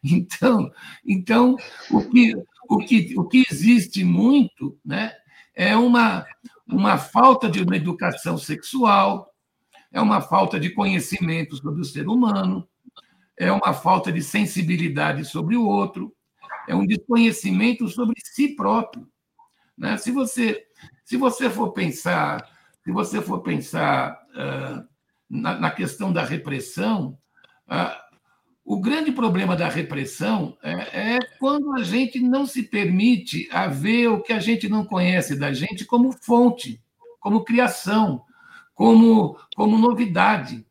[0.06, 0.70] Então,
[1.06, 1.56] então
[1.90, 2.34] o, que,
[2.68, 5.12] o, que, o que existe muito né,
[5.54, 6.26] é uma,
[6.66, 9.32] uma falta de uma educação sexual,
[9.92, 12.68] é uma falta de conhecimento sobre o ser humano,
[13.36, 16.14] é uma falta de sensibilidade sobre o outro,
[16.68, 19.08] é um desconhecimento sobre si próprio.
[19.76, 19.96] Né?
[19.96, 20.64] Se você
[21.04, 22.48] se você for pensar
[22.84, 24.86] se você for pensar uh,
[25.28, 27.18] na, na, questão da repressão,
[27.66, 28.03] uh,
[28.64, 34.08] o grande problema da repressão é, é, quando a gente não se permite a ver
[34.08, 36.80] o que a gente não conhece da gente como fonte,
[37.20, 38.22] como criação,
[38.74, 40.66] como, como novidade.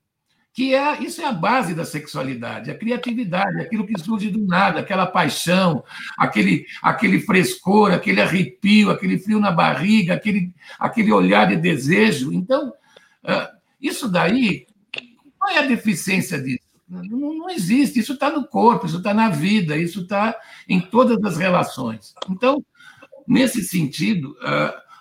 [0.52, 4.80] Que é isso é a base da sexualidade, a criatividade, aquilo que surge do nada,
[4.80, 5.84] aquela paixão,
[6.18, 12.32] aquele, aquele frescor, aquele arrepio, aquele frio na barriga, aquele, aquele olhar de desejo.
[12.32, 12.72] Então,
[13.82, 14.68] isso daí,
[15.40, 16.63] qual é a deficiência disso?
[16.88, 20.36] Não, não existe, isso está no corpo, isso está na vida, isso está
[20.68, 22.14] em todas as relações.
[22.30, 22.64] Então,
[23.28, 24.36] nesse sentido,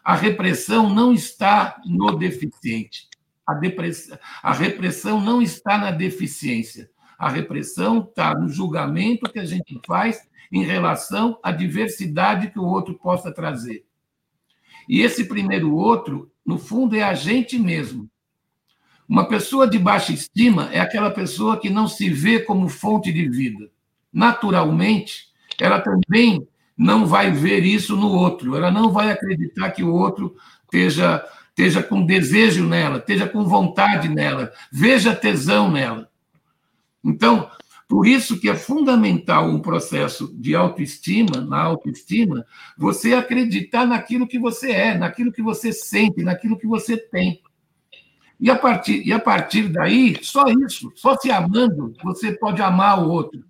[0.05, 3.09] a repressão não está no deficiente.
[3.47, 3.59] A,
[4.43, 6.91] a repressão não está na deficiência.
[7.19, 10.21] A repressão está no julgamento que a gente faz
[10.51, 13.85] em relação à diversidade que o outro possa trazer.
[14.89, 18.11] E esse primeiro outro, no fundo, é a gente mesmo.
[19.13, 23.29] Uma pessoa de baixa estima é aquela pessoa que não se vê como fonte de
[23.29, 23.71] vida.
[24.11, 25.27] Naturalmente,
[25.61, 30.35] ela também não vai ver isso no outro, ela não vai acreditar que o outro
[30.65, 36.09] esteja, esteja com desejo nela, esteja com vontade nela, veja tesão nela.
[37.05, 37.51] Então,
[37.87, 42.47] por isso que é fundamental um processo de autoestima, na autoestima,
[42.79, 47.43] você acreditar naquilo que você é, naquilo que você sente, naquilo que você tem.
[48.43, 53.01] E a partir, e a partir daí, só isso, só se amando, você pode amar
[53.01, 53.45] o outro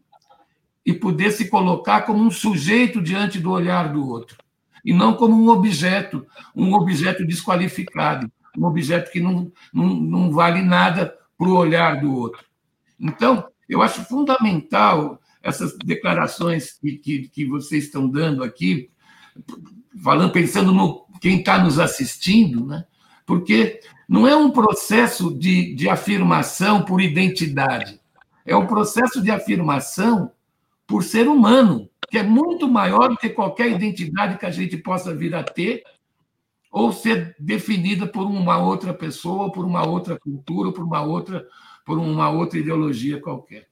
[0.85, 4.37] e poder se colocar como um sujeito diante do olhar do outro,
[4.85, 10.61] e não como um objeto, um objeto desqualificado, um objeto que não, não, não vale
[10.61, 12.45] nada para o olhar do outro.
[13.01, 18.91] Então, eu acho fundamental essas declarações que, que, que vocês estão dando aqui,
[20.05, 22.85] falando, pensando no quem está nos assistindo, né?
[23.27, 28.01] Porque não é um processo de, de afirmação por identidade,
[28.45, 30.33] é um processo de afirmação
[30.87, 35.15] por ser humano, que é muito maior do que qualquer identidade que a gente possa
[35.15, 35.83] vir a ter
[36.71, 41.47] ou ser definida por uma outra pessoa, por uma outra cultura, por uma outra,
[41.85, 43.72] por uma outra ideologia qualquer.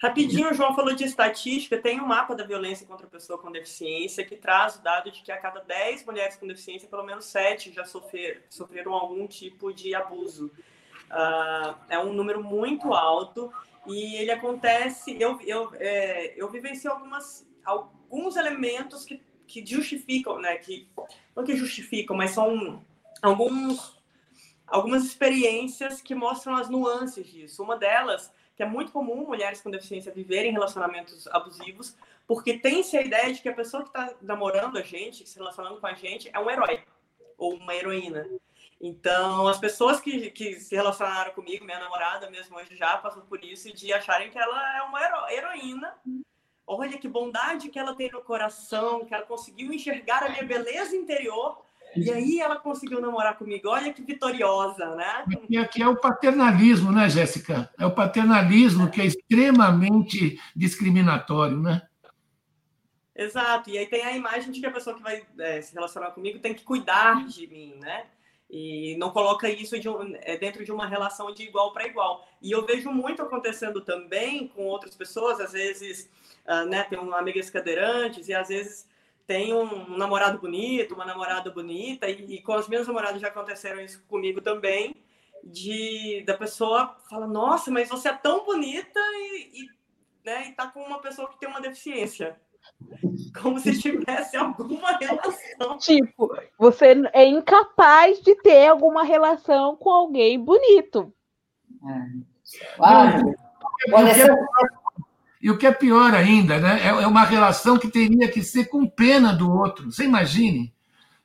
[0.00, 1.78] Rapidinho, o João falou de estatística.
[1.78, 5.22] Tem um mapa da violência contra a pessoa com deficiência que traz o dado de
[5.22, 9.72] que a cada 10 mulheres com deficiência, pelo menos 7 já sofrer, sofreram algum tipo
[9.72, 10.50] de abuso.
[11.10, 13.52] Uh, é um número muito alto
[13.86, 15.16] e ele acontece.
[15.20, 20.56] Eu, eu, é, eu vivencio algumas, alguns elementos que, que justificam, né?
[20.56, 20.88] Que,
[21.34, 22.84] não que justificam, mas são
[23.22, 23.98] alguns,
[24.66, 27.62] algumas experiências que mostram as nuances disso.
[27.62, 31.96] Uma delas que é muito comum mulheres com deficiência viverem relacionamentos abusivos,
[32.26, 35.80] porque tem-se a ideia de que a pessoa que está namorando a gente, se relacionando
[35.80, 36.82] com a gente, é um herói
[37.36, 38.28] ou uma heroína.
[38.80, 43.42] Então, as pessoas que, que se relacionaram comigo, minha namorada mesmo hoje já passou por
[43.42, 45.94] isso, de acharem que ela é uma hero, heroína.
[46.66, 50.96] Olha que bondade que ela tem no coração, que ela conseguiu enxergar a minha beleza
[50.96, 51.62] interior
[51.96, 53.68] e aí ela conseguiu namorar comigo.
[53.68, 55.24] Olha que vitoriosa, né?
[55.48, 57.70] E aqui é o paternalismo, né, Jéssica?
[57.78, 61.82] É o paternalismo que é extremamente discriminatório, né?
[63.14, 63.70] Exato.
[63.70, 66.40] E aí tem a imagem de que a pessoa que vai é, se relacionar comigo
[66.40, 68.06] tem que cuidar de mim, né?
[68.50, 72.26] E não coloca isso de um, é, dentro de uma relação de igual para igual.
[72.42, 76.10] E eu vejo muito acontecendo também com outras pessoas, às vezes,
[76.46, 78.86] uh, né, tem um amigas cadeirantes, e às vezes
[79.26, 83.80] tem um, namorado bonito, uma namorada bonita, e, e, com as minhas namoradas já aconteceram
[83.80, 84.94] isso comigo também,
[85.42, 89.68] de da pessoa fala, nossa, mas você é tão bonita e, e,
[90.24, 92.36] né, e tá com uma pessoa que tem uma deficiência.
[93.42, 95.76] Como se tivesse alguma relação.
[95.78, 101.12] Tipo, você é incapaz de ter alguma relação com alguém bonito.
[101.86, 102.76] É.
[102.76, 103.34] Claro.
[103.92, 104.12] Olha,
[105.44, 106.80] e o que é pior ainda, né?
[106.82, 109.92] É, é uma relação que teria que ser com pena do outro.
[109.92, 110.72] Você imagine?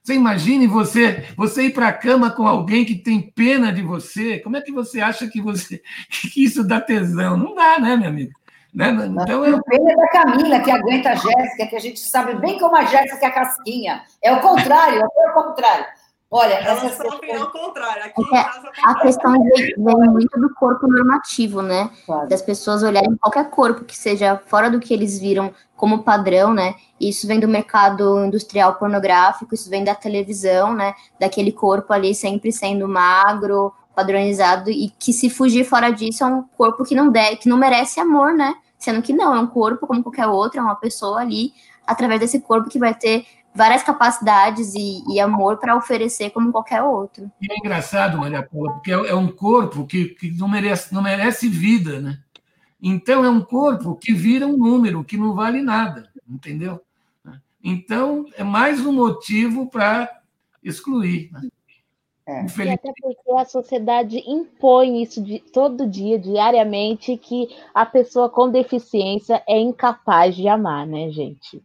[0.04, 4.40] Você imagine você, você ir para a cama com alguém que tem pena de você?
[4.40, 5.82] Como é que você acha que você
[6.34, 7.38] que isso dá tesão?
[7.38, 8.34] Não dá, né, meu amigo?
[8.74, 8.90] Né?
[8.90, 9.64] Então, eu...
[9.64, 12.84] pena é da Camila, que aguenta a Jéssica, que a gente sabe bem como a
[12.84, 14.04] Jéssica é casquinha.
[14.22, 15.86] É o contrário, é o contrário.
[16.32, 17.42] Olha, essa questão...
[17.42, 18.04] ao contrário.
[18.04, 21.90] Aqui é, casa, a questão vem, muito do corpo normativo, né?
[22.06, 22.30] Claro.
[22.30, 26.76] Das pessoas olharem qualquer corpo que seja fora do que eles viram como padrão, né?
[27.02, 30.94] Isso vem do mercado industrial pornográfico, isso vem da televisão, né?
[31.20, 36.44] Daquele corpo ali sempre sendo magro, padronizado e que se fugir fora disso é um
[36.56, 38.56] corpo que não deve, que não merece amor, né?
[38.78, 41.54] Sendo que não, é um corpo como qualquer outro, é uma pessoa ali
[41.88, 46.82] através desse corpo que vai ter várias capacidades e, e amor para oferecer como qualquer
[46.82, 47.32] outro.
[47.42, 51.02] E é engraçado, Maria Paula, porque é, é um corpo que, que não, merece, não
[51.02, 52.20] merece vida, né?
[52.82, 56.80] Então, é um corpo que vira um número, que não vale nada, entendeu?
[57.62, 60.10] Então, é mais um motivo para
[60.64, 61.30] excluir.
[61.32, 61.50] Né?
[62.26, 62.46] É.
[62.46, 68.50] E até porque a sociedade impõe isso de, todo dia, diariamente, que a pessoa com
[68.50, 71.62] deficiência é incapaz de amar, né, gente?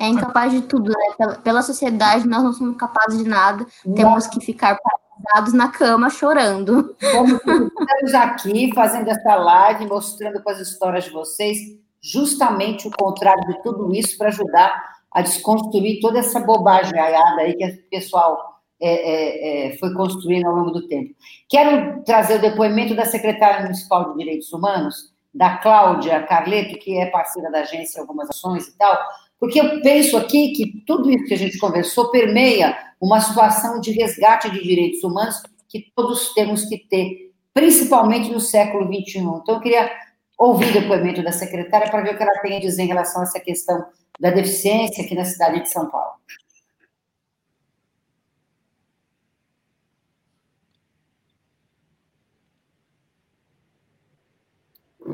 [0.00, 1.14] É incapaz de tudo, né?
[1.18, 3.94] Pela, pela sociedade, nós não somos capazes de nada, não.
[3.94, 6.96] temos que ficar paralisados na cama chorando.
[7.12, 11.58] Como estamos aqui fazendo essa live, mostrando com as histórias de vocês,
[12.02, 17.66] justamente o contrário de tudo isso, para ajudar a desconstruir toda essa bobagem aí que
[17.66, 21.14] o pessoal é, é, é, foi construindo ao longo do tempo.
[21.46, 27.06] Quero trazer o depoimento da secretária municipal de Direitos Humanos, da Cláudia Carleto, que é
[27.06, 28.98] parceira da agência em algumas ações e tal,
[29.40, 33.90] porque eu penso aqui que tudo isso que a gente conversou permeia uma situação de
[33.90, 39.18] resgate de direitos humanos que todos temos que ter, principalmente no século XXI.
[39.18, 39.90] Então, eu queria
[40.36, 43.22] ouvir o depoimento da secretária para ver o que ela tem a dizer em relação
[43.22, 43.82] a essa questão
[44.20, 46.20] da deficiência aqui na cidade de São Paulo.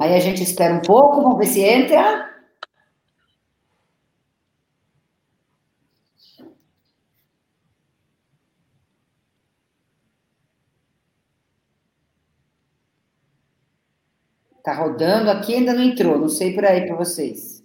[0.01, 2.36] Aí a gente espera um pouco, vamos ver se entra.
[14.67, 16.19] Tá rodando aqui, ainda não entrou.
[16.19, 17.65] Não sei por aí para vocês.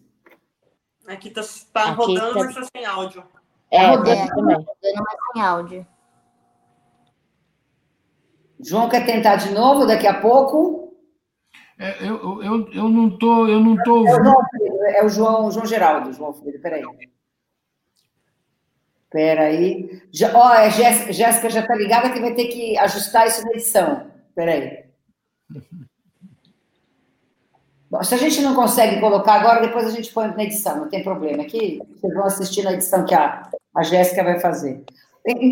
[1.08, 1.42] Aqui tá,
[1.74, 2.44] tá aqui rodando, tá...
[2.46, 3.24] mas tá sem áudio.
[3.72, 4.56] É, tá rodando é, também.
[4.56, 5.88] Rodando, mas sem áudio.
[8.60, 10.96] João quer tentar de novo daqui a pouco?
[11.80, 14.20] É, eu, eu, eu não tô, eu não tô ouvindo.
[14.20, 14.46] É o João,
[14.86, 16.84] é o João, João Geraldo, João Filho, peraí.
[19.10, 20.04] Peraí.
[20.12, 24.12] Já, ó, a Jéssica já está ligada que vai ter que ajustar isso na edição.
[24.36, 24.86] Peraí.
[28.04, 31.04] Se a gente não consegue colocar agora, depois a gente põe na edição, não tem
[31.04, 31.44] problema.
[31.44, 34.84] Aqui vocês vão assistir na edição que a, a Jéssica vai fazer.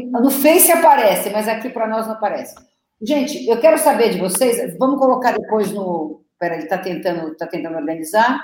[0.09, 2.55] No Face aparece, mas aqui para nós não aparece.
[3.01, 7.77] Gente, eu quero saber de vocês, vamos colocar depois no, ele está tentando, tá tentando
[7.77, 8.41] organizar.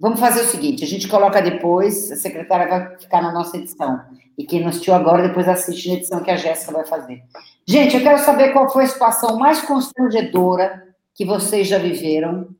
[0.00, 4.02] Vamos fazer o seguinte: a gente coloca depois, a secretária vai ficar na nossa edição.
[4.36, 7.22] E quem não assistiu agora, depois assiste na edição que a Jéssica vai fazer.
[7.66, 12.54] Gente, eu quero saber qual foi a situação mais constrangedora que vocês já viveram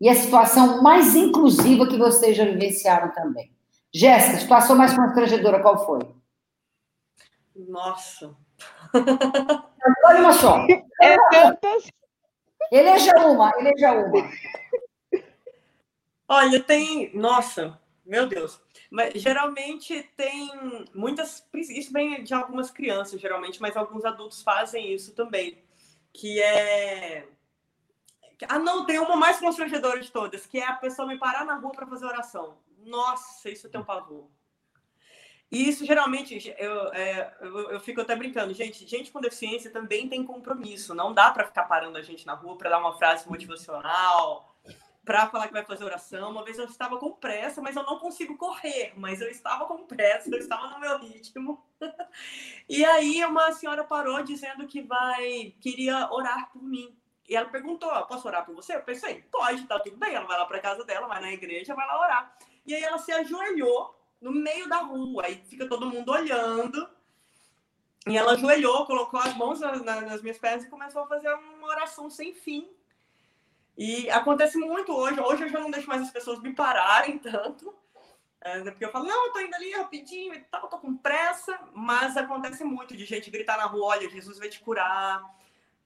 [0.00, 3.52] e a situação mais inclusiva que vocês já vivenciaram também.
[3.92, 6.00] Jéssica, a situação mais constrangedora qual foi?
[7.68, 8.34] Nossa.
[10.04, 10.66] Olha uma só.
[12.72, 14.30] É eleja uma, eleja uma.
[16.28, 17.10] Olha, tem.
[17.16, 18.60] Nossa, meu Deus.
[18.90, 20.50] Mas geralmente tem
[20.94, 21.42] muitas.
[21.54, 25.58] Isso vem de algumas crianças, geralmente, mas alguns adultos fazem isso também.
[26.12, 27.26] Que é.
[28.48, 31.56] Ah, não, tem uma mais constrangedora de todas, que é a pessoa me parar na
[31.56, 32.58] rua para fazer oração.
[32.78, 34.28] Nossa, isso tem um pavor.
[35.50, 40.08] E isso geralmente, eu, é, eu, eu, fico até brincando, gente, gente com deficiência também
[40.08, 40.94] tem compromisso.
[40.94, 44.56] Não dá para ficar parando a gente na rua para dar uma frase motivacional,
[45.04, 46.30] para falar que vai fazer oração.
[46.30, 49.84] Uma vez eu estava com pressa, mas eu não consigo correr, mas eu estava com
[49.84, 51.66] pressa, eu estava no meu ritmo.
[52.68, 56.96] e aí uma senhora parou dizendo que vai queria orar por mim.
[57.30, 58.74] E ela perguntou: posso orar por você?
[58.74, 60.16] Eu pensei: pode, tá tudo bem.
[60.16, 62.36] Ela vai lá para casa dela, vai na igreja, vai lá orar.
[62.66, 66.90] E aí ela se ajoelhou no meio da rua, aí fica todo mundo olhando.
[68.04, 71.68] E ela ajoelhou, colocou as mãos nas, nas minhas pernas e começou a fazer uma
[71.68, 72.68] oração sem fim.
[73.78, 75.20] E acontece muito hoje.
[75.20, 77.72] Hoje eu já não deixo mais as pessoas me pararem tanto.
[78.40, 81.56] É, porque eu falo, não, eu tô indo ali rapidinho e tal, tô com pressa.
[81.74, 85.22] Mas acontece muito de gente gritar na rua, olha, Jesus vai te curar.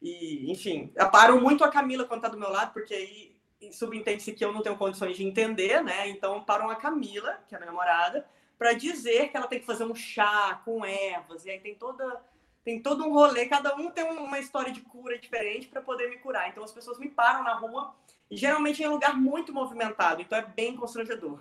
[0.05, 3.35] E, enfim, eu paro muito a Camila quando tá do meu lado, porque aí
[3.73, 6.07] subentende-se que eu não tenho condições de entender, né?
[6.11, 8.29] Então param a Camila, que é a minha namorada,
[8.59, 12.21] para dizer que ela tem que fazer um chá com ervas, e aí tem toda
[12.63, 16.19] tem todo um rolê, cada um tem uma história de cura diferente para poder me
[16.19, 16.51] curar.
[16.51, 17.95] Então as pessoas me param na rua,
[18.31, 21.41] e geralmente em um lugar muito movimentado, então é bem constrangedor.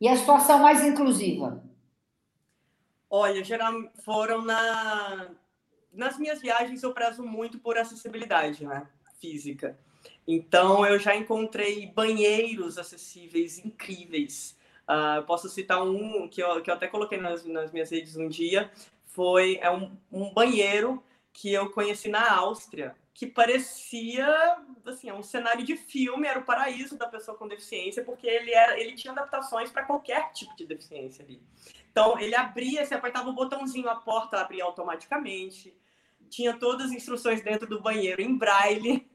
[0.00, 1.64] E a situação mais inclusiva?
[3.10, 3.72] Olha, geral,
[4.04, 5.30] foram na
[5.92, 8.88] nas minhas viagens eu prezo muito por acessibilidade, né?
[9.20, 9.78] Física.
[10.26, 14.56] Então, eu já encontrei banheiros acessíveis incríveis.
[14.82, 18.28] Uh, posso citar um que eu, que eu até coloquei nas, nas minhas redes um
[18.28, 18.70] dia.
[19.06, 24.26] Foi é um, um banheiro que eu conheci na Áustria, que parecia
[24.84, 28.52] assim, é um cenário de filme, era o paraíso da pessoa com deficiência, porque ele
[28.52, 31.40] era, ele tinha adaptações para qualquer tipo de deficiência ali.
[31.90, 35.74] Então, ele abria, você apertava o botãozinho, a porta abria automaticamente.
[36.32, 39.06] Tinha todas as instruções dentro do banheiro em braille.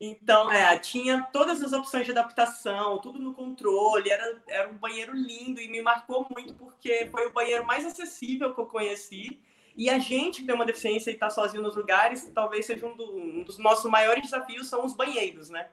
[0.00, 5.14] Então, é, tinha todas as opções de adaptação, tudo no controle, era, era um banheiro
[5.14, 9.40] lindo e me marcou muito porque foi o banheiro mais acessível que eu conheci.
[9.76, 12.96] E a gente que tem uma deficiência e está sozinho nos lugares, talvez seja um,
[12.96, 15.70] do, um, dos nossos maiores desafios são os banheiros, né?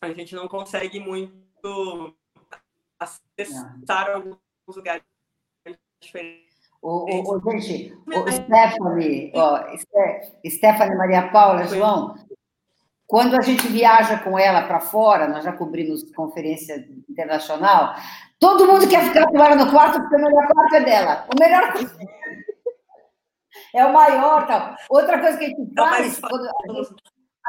[0.00, 2.14] A gente não consegue muito
[3.00, 4.38] acessar alguns
[4.68, 5.02] lugares
[6.00, 6.47] diferentes.
[6.80, 9.64] O, o, o gente, o Stephanie, ó,
[10.46, 12.14] Stephanie Maria Paula, João,
[13.08, 17.94] quando a gente viaja com ela para fora, nós já cobrimos conferência internacional,
[18.38, 21.26] todo mundo quer ficar com ela no quarto, porque o melhor quarto é dela.
[21.34, 21.72] O melhor
[23.74, 24.46] é o maior.
[24.46, 24.76] Tal.
[24.90, 26.94] Outra coisa que a gente faz, quando a gente,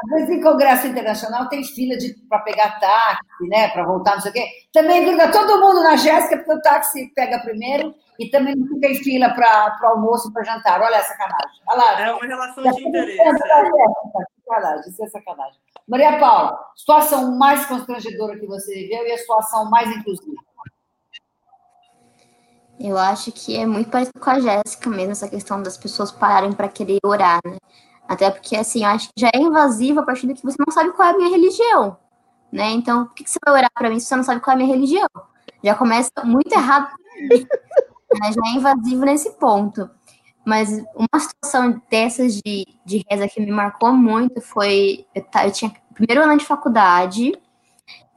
[0.02, 1.94] às vezes em congresso internacional tem fila
[2.28, 4.46] para pegar táxi, né, para voltar, não sei o quê.
[4.72, 8.88] Também gruda todo mundo na Jéssica, porque o táxi pega primeiro e também não fica
[8.88, 10.80] em fila para almoço, para jantar.
[10.80, 11.60] Olha essa sacanagem.
[11.68, 12.00] Olha lá.
[12.00, 13.20] É uma relação de interesse.
[13.20, 13.32] É
[14.46, 15.60] sacanagem, isso é sacanagem.
[15.88, 20.36] Maria Paula, situação mais constrangedora que você viveu e a situação mais inclusiva?
[22.78, 26.52] Eu acho que é muito parecido com a Jéssica mesmo, essa questão das pessoas pararem
[26.52, 27.58] para querer orar, né?
[28.10, 30.90] Até porque, assim, acho que já é invasivo a partir do que você não sabe
[30.90, 31.96] qual é a minha religião,
[32.50, 32.68] né?
[32.72, 34.62] Então, por que você vai orar para mim se você não sabe qual é a
[34.64, 35.06] minha religião?
[35.62, 36.88] Já começa muito errado,
[37.30, 38.32] né?
[38.32, 39.88] já é invasivo nesse ponto.
[40.44, 45.06] Mas uma situação dessas de, de reza que me marcou muito foi.
[45.14, 47.32] Eu, eu tinha primeiro ano de faculdade,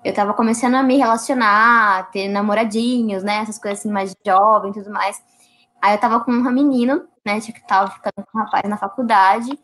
[0.03, 3.41] eu estava começando a me relacionar, ter namoradinhos, né?
[3.44, 5.22] Essas coisas assim, mais jovem e tudo mais.
[5.80, 7.40] Aí eu estava com um menino, né?
[7.40, 9.56] Que tava ficando com um rapaz na faculdade.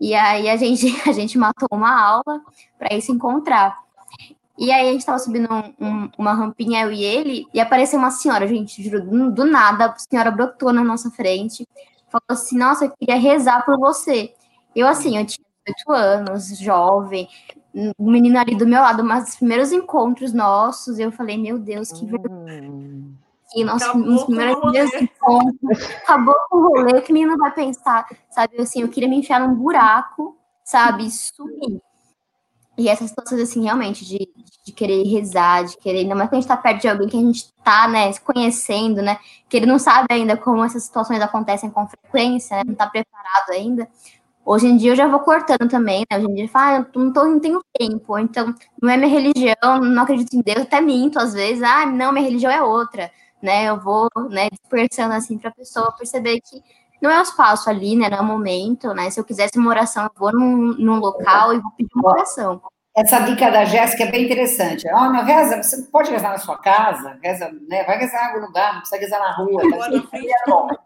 [0.00, 2.42] E aí a gente, a gente matou uma aula
[2.78, 3.78] para ir se encontrar.
[4.58, 7.98] E aí a gente tava subindo um, um, uma rampinha, eu e ele, e apareceu
[7.98, 11.66] uma senhora, gente, juro, do, do nada, a senhora brotou na nossa frente,
[12.10, 14.34] falou assim: Nossa, eu queria rezar por você.
[14.76, 17.28] Eu, assim, eu tinha 18 anos, jovem,
[17.98, 21.90] o menino ali do meu lado, mas os primeiros encontros nossos, eu falei: Meu Deus,
[21.90, 22.62] que vergonha.
[22.62, 23.14] Hum.
[23.64, 25.68] Nosso, nos primeiros dias de encontro,
[26.02, 28.60] acabou com o rolê, que o menino vai pensar, sabe?
[28.60, 31.80] Assim, eu queria me enfiar num buraco sabe, sumir.
[32.78, 34.28] E essas situações, assim, realmente, de,
[34.64, 37.16] de querer rezar, de querer, ainda mais quando a gente tá perto de alguém que
[37.16, 39.18] a gente tá, né, conhecendo, né,
[39.48, 43.50] que ele não sabe ainda como essas situações acontecem com frequência, né, não tá preparado
[43.50, 43.88] ainda.
[44.44, 46.18] Hoje em dia eu já vou cortando também, né?
[46.18, 48.52] Hoje em dia fala, ah, eu não, tô, não tenho tempo, então
[48.82, 52.24] não é minha religião, não acredito em Deus, até minto às vezes, ah, não, minha
[52.24, 53.10] religião é outra,
[53.42, 53.68] né?
[53.68, 56.62] Eu vou, né, dispersando assim para a pessoa perceber que
[57.00, 58.08] não é o espaço ali, né?
[58.08, 59.10] Não é o momento, né?
[59.10, 62.62] Se eu quisesse uma oração, eu vou num, num local e vou pedir uma oração.
[62.94, 64.86] Essa dica da Jéssica é bem interessante.
[64.92, 67.84] Ó, oh, reza, você pode rezar na sua casa, reza, né?
[67.84, 69.62] Vai rezar em algum lugar, não precisa rezar na rua.
[69.62, 70.76] Tá?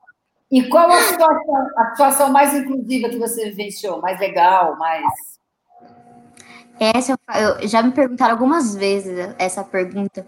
[0.50, 4.00] E qual a situação, a situação mais inclusiva que você vivenciou?
[4.00, 5.04] Mais legal, mais.
[6.78, 10.24] Essa eu, já me perguntaram algumas vezes essa pergunta.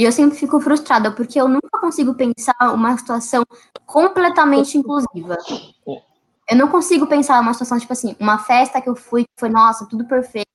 [0.00, 3.44] E eu sempre fico frustrada, porque eu nunca consigo pensar uma situação
[3.84, 5.36] completamente inclusiva.
[6.48, 9.50] Eu não consigo pensar uma situação, tipo assim, uma festa que eu fui, que foi,
[9.50, 10.48] nossa, tudo perfeito,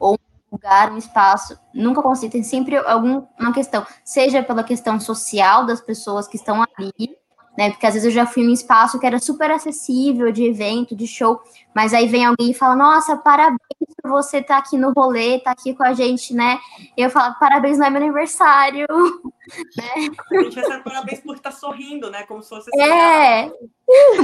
[0.00, 2.32] ou um lugar, um espaço, nunca consigo.
[2.32, 7.16] Tem sempre alguma questão, seja pela questão social das pessoas que estão ali,
[7.58, 7.70] né?
[7.70, 11.08] Porque às vezes eu já fui num espaço que era super acessível, de evento, de
[11.08, 11.42] show,
[11.74, 13.58] mas aí vem alguém e fala, nossa, parabéns
[14.00, 16.60] por você estar tá aqui no rolê, estar tá aqui com a gente, né?
[16.96, 18.86] E eu falo, parabéns, não é meu aniversário.
[19.76, 19.90] né?
[20.30, 22.22] A gente recebe parabéns por estar sorrindo, né?
[22.28, 23.48] Como se fosse É,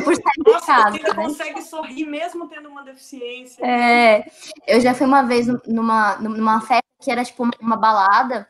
[0.05, 1.25] por estar Nossa, casa, você ainda né?
[1.25, 3.67] consegue sorrir mesmo tendo uma deficiência.
[3.67, 4.31] É,
[4.65, 8.49] eu já fui uma vez numa, numa festa que era tipo uma balada,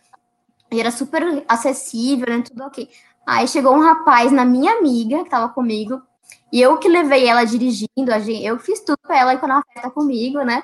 [0.71, 2.43] e era super acessível, né?
[2.43, 2.89] Tudo ok.
[3.27, 6.03] Aí chegou um rapaz na minha amiga, que tava comigo,
[6.53, 8.11] e eu que levei ela dirigindo,
[8.43, 10.63] eu fiz tudo pra ela ir na festa comigo, né?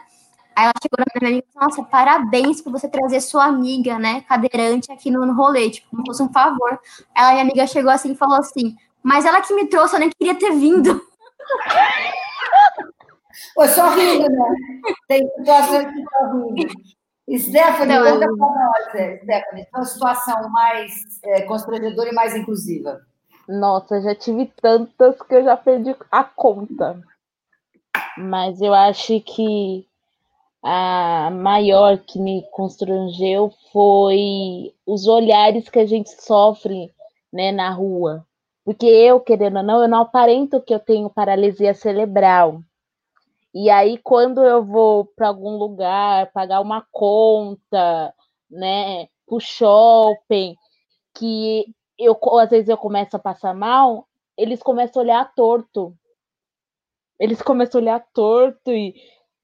[0.55, 3.99] Aí ela chegou na minha amiga e falou, nossa, parabéns por você trazer sua amiga,
[3.99, 6.79] né, cadeirante aqui no, no rolê, tipo, como fosse um favor.
[7.15, 10.11] Ela, minha amiga, chegou assim e falou assim, mas ela que me trouxe, eu nem
[10.11, 11.01] queria ter vindo.
[13.55, 14.55] Pô, só rindo, né?
[15.09, 17.00] Tem situações que só rindo.
[17.39, 20.93] Stephanie, então, conta para nós, é, Stephanie, uma situação mais
[21.25, 23.01] é, constrangedora e mais inclusiva.
[23.49, 27.01] Nossa, já tive tantas que eu já perdi a conta.
[28.17, 29.87] Mas eu acho que
[30.63, 36.93] a maior que me constrangeu foi os olhares que a gente sofre
[37.33, 38.25] né, na rua.
[38.65, 42.61] Porque eu, querendo ou não, eu não aparento que eu tenho paralisia cerebral.
[43.55, 48.15] E aí, quando eu vou para algum lugar, pagar uma conta,
[48.49, 50.57] né, pro shopping,
[51.15, 51.67] que
[51.99, 54.07] eu às vezes eu começo a passar mal,
[54.37, 55.95] eles começam a olhar torto.
[57.19, 58.95] Eles começam a olhar torto e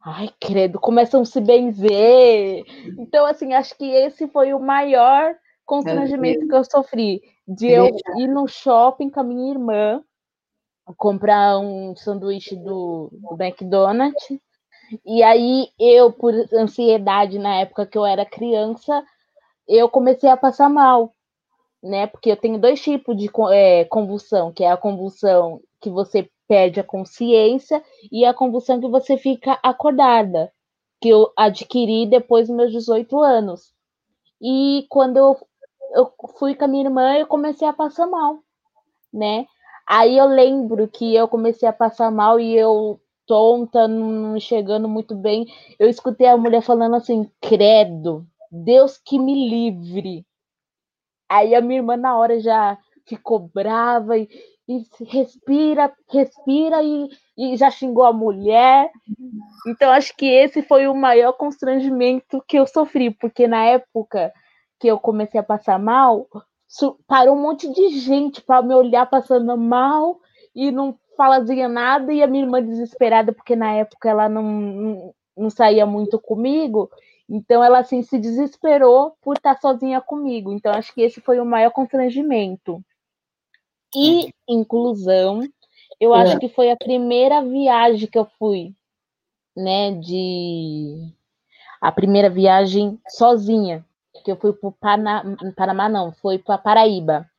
[0.02, 2.64] ai, credo, começam a se benzer.
[2.98, 5.34] Então, assim, acho que esse foi o maior
[5.64, 10.02] constrangimento que eu sofri de eu ir no shopping com a minha irmã
[10.94, 14.38] comprar um sanduíche do, do McDonald's.
[15.04, 19.04] E aí eu, por ansiedade na época que eu era criança,
[19.68, 21.12] eu comecei a passar mal,
[21.82, 22.06] né?
[22.06, 26.78] Porque eu tenho dois tipos de é, convulsão, que é a convulsão que você perde
[26.78, 30.52] a consciência e a convulsão que você fica acordada,
[31.00, 33.72] que eu adquiri depois dos meus 18 anos.
[34.40, 35.36] E quando eu,
[35.94, 38.38] eu fui com a minha irmã, eu comecei a passar mal,
[39.12, 39.46] né?
[39.86, 45.14] Aí eu lembro que eu comecei a passar mal e eu tonta, não chegando muito
[45.14, 45.46] bem.
[45.78, 50.26] Eu escutei a mulher falando assim: credo, Deus que me livre.
[51.28, 54.28] Aí a minha irmã na hora já ficou brava e,
[54.68, 58.90] e respira, respira e, e já xingou a mulher.
[59.68, 64.32] Então acho que esse foi o maior constrangimento que eu sofri, porque na época
[64.78, 66.28] que eu comecei a passar mal,
[67.06, 70.20] parou um monte de gente para me olhar passando mal
[70.54, 75.14] e não fazia nada, e a minha irmã desesperada, porque na época ela não, não,
[75.36, 76.90] não saía muito comigo,
[77.28, 80.52] então ela assim se desesperou por estar sozinha comigo.
[80.52, 82.82] Então acho que esse foi o maior constrangimento.
[83.94, 85.42] E inclusão,
[85.98, 86.20] eu é.
[86.20, 88.74] acho que foi a primeira viagem que eu fui,
[89.56, 91.12] né, de
[91.80, 93.84] a primeira viagem sozinha
[94.26, 97.30] que eu fui para Pana, Panamá, não, foi para Paraíba.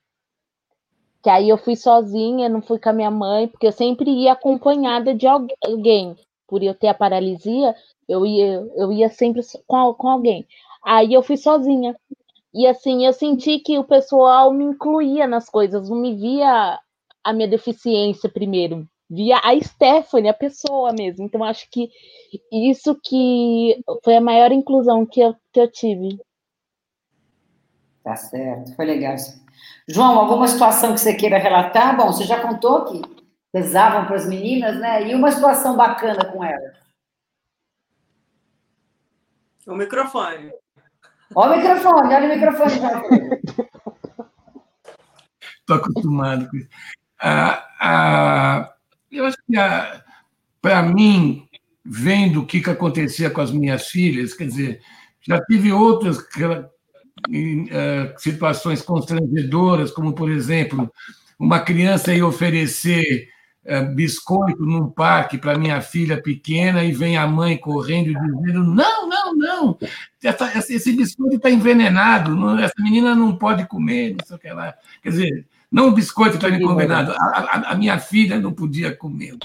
[1.22, 4.32] Que aí eu fui sozinha, não fui com a minha mãe, porque eu sempre ia
[4.32, 6.16] acompanhada de alguém.
[6.48, 7.76] Por eu ter a paralisia,
[8.08, 10.48] eu ia, eu ia sempre com, com alguém.
[10.82, 11.94] Aí eu fui sozinha.
[12.54, 16.80] E assim, eu senti que o pessoal me incluía nas coisas, não me via
[17.22, 21.26] a minha deficiência primeiro, via a Stephanie, a pessoa mesmo.
[21.26, 21.90] Então, acho que
[22.50, 26.18] isso que foi a maior inclusão que eu, que eu tive.
[28.08, 29.38] Tá certo, foi legal isso.
[29.86, 31.98] João, alguma situação que você queira relatar?
[31.98, 33.02] Bom, você já contou que
[33.52, 35.10] pesavam para as meninas, né?
[35.10, 36.78] E uma situação bacana com elas?
[39.68, 40.54] O microfone.
[41.36, 42.80] Olha o microfone, olha o microfone.
[45.60, 46.70] Estou acostumado com isso.
[47.20, 48.74] Ah, ah,
[49.12, 50.02] eu acho que, ah,
[50.62, 51.46] para mim,
[51.84, 54.82] vendo o que, que acontecia com as minhas filhas, quer dizer,
[55.20, 56.22] já tive outras
[57.72, 60.92] eh, situações constrangedoras, como, por exemplo,
[61.38, 63.30] uma criança ir oferecer
[63.66, 68.64] eh, biscoito num parque para minha filha pequena e vem a mãe correndo e dizendo:
[68.64, 69.78] não, não, não,
[70.24, 74.74] essa, esse biscoito está envenenado, essa menina não pode comer, não sei o que lá.
[75.02, 79.38] Quer dizer, não o biscoito está envenenado, a, a, a, minha filha não podia comer.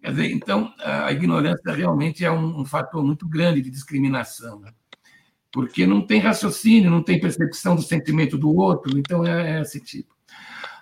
[0.00, 4.60] Quer dizer, então, a ignorância realmente é um, um fator muito grande de discriminação.
[4.60, 4.70] Né?
[5.54, 9.78] Porque não tem raciocínio, não tem percepção do sentimento do outro, então é, é esse
[9.78, 10.12] tipo.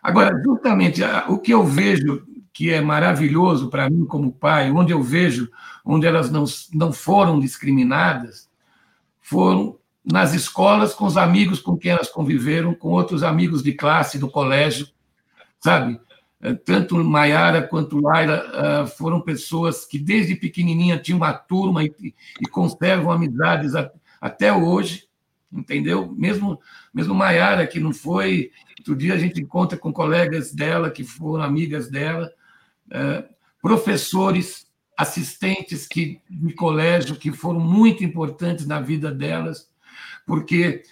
[0.02, 5.02] Agora, justamente o que eu vejo que é maravilhoso para mim como pai, onde eu
[5.02, 5.50] vejo
[5.84, 8.48] onde elas não, não foram discriminadas,
[9.20, 14.18] foram nas escolas com os amigos com quem elas conviveram, com outros amigos de classe
[14.18, 14.88] do colégio,
[15.60, 16.00] sabe?
[16.40, 21.92] É, tanto Maiara quanto Laila ah, foram pessoas que desde pequenininha tinham uma turma e,
[22.40, 23.74] e conservam amizades
[24.22, 25.08] até hoje,
[25.52, 26.14] entendeu?
[26.16, 26.60] Mesmo
[26.94, 28.52] mesmo Maiara, que não foi.
[28.78, 32.30] Outro dia a gente encontra com colegas dela, que foram amigas dela,
[32.90, 33.24] é,
[33.60, 34.66] professores,
[34.96, 39.68] assistentes que, de colégio, que foram muito importantes na vida delas,
[40.26, 40.82] porque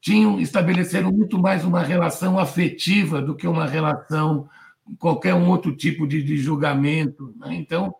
[0.00, 4.48] tinham estabeleceram muito mais uma relação afetiva do que uma relação
[4.98, 7.34] qualquer um outro tipo de, de julgamento.
[7.38, 7.54] Né?
[7.54, 7.94] Então,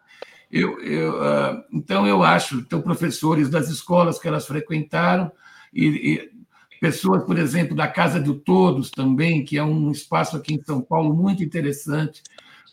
[0.53, 5.33] eu, eu, uh, então, eu acho, então, professores das escolas que elas frequentaram,
[5.73, 6.31] e, e,
[6.79, 10.83] pessoas, por exemplo, da Casa do Todos também, que é um espaço aqui em São
[10.83, 12.23] Paulo muito interessante,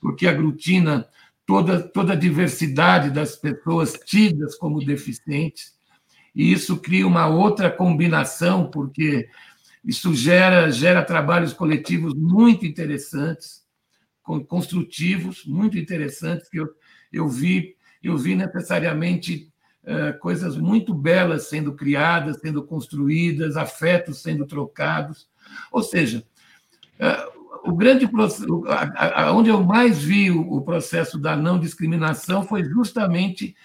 [0.01, 1.07] porque aglutina
[1.45, 5.73] toda, toda a diversidade das pessoas tidas como deficientes,
[6.35, 9.29] e isso cria uma outra combinação, porque
[9.85, 13.63] isso gera, gera trabalhos coletivos muito interessantes,
[14.47, 16.67] construtivos, muito interessantes, que eu,
[17.11, 19.51] eu vi, eu vi necessariamente
[19.83, 25.29] é, coisas muito belas sendo criadas, sendo construídas, afetos sendo trocados.
[25.71, 26.23] Ou seja,
[26.99, 27.27] é,
[27.63, 28.09] o grande
[29.33, 33.55] onde eu mais vi o processo da não discriminação foi justamente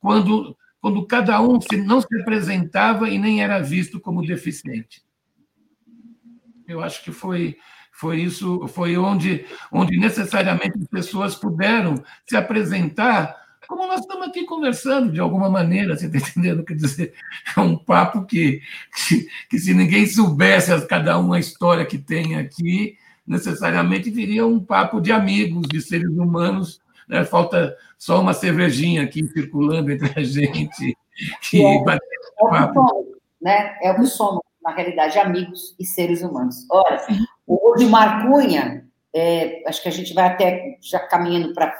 [0.00, 5.02] quando quando cada um não se apresentava e nem era visto como deficiente.
[6.68, 7.56] Eu acho que foi
[7.94, 11.94] foi isso, foi onde, onde necessariamente as pessoas puderam
[12.26, 16.64] se apresentar como nós estamos aqui conversando, de alguma maneira, você está entendendo?
[16.64, 17.14] Quer dizer,
[17.56, 18.60] é um papo que,
[18.94, 24.60] que, que, se ninguém soubesse cada um a história que tem aqui, necessariamente viria um
[24.60, 26.80] papo de amigos, de seres humanos.
[27.08, 27.24] Né?
[27.24, 30.96] Falta só uma cervejinha aqui circulando entre a gente.
[31.48, 31.96] Que é, é, o que
[32.38, 33.06] somos,
[33.40, 33.78] né?
[33.82, 36.66] é o que somos, na realidade, amigos e seres humanos.
[36.70, 37.00] Olha,
[37.46, 38.84] o Odimar Cunha,
[39.14, 41.70] é, acho que a gente vai até já caminhando para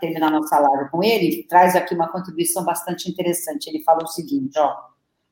[0.00, 3.66] terminar nossa live com ele, traz aqui uma contribuição bastante interessante.
[3.68, 4.76] Ele fala o seguinte: ó,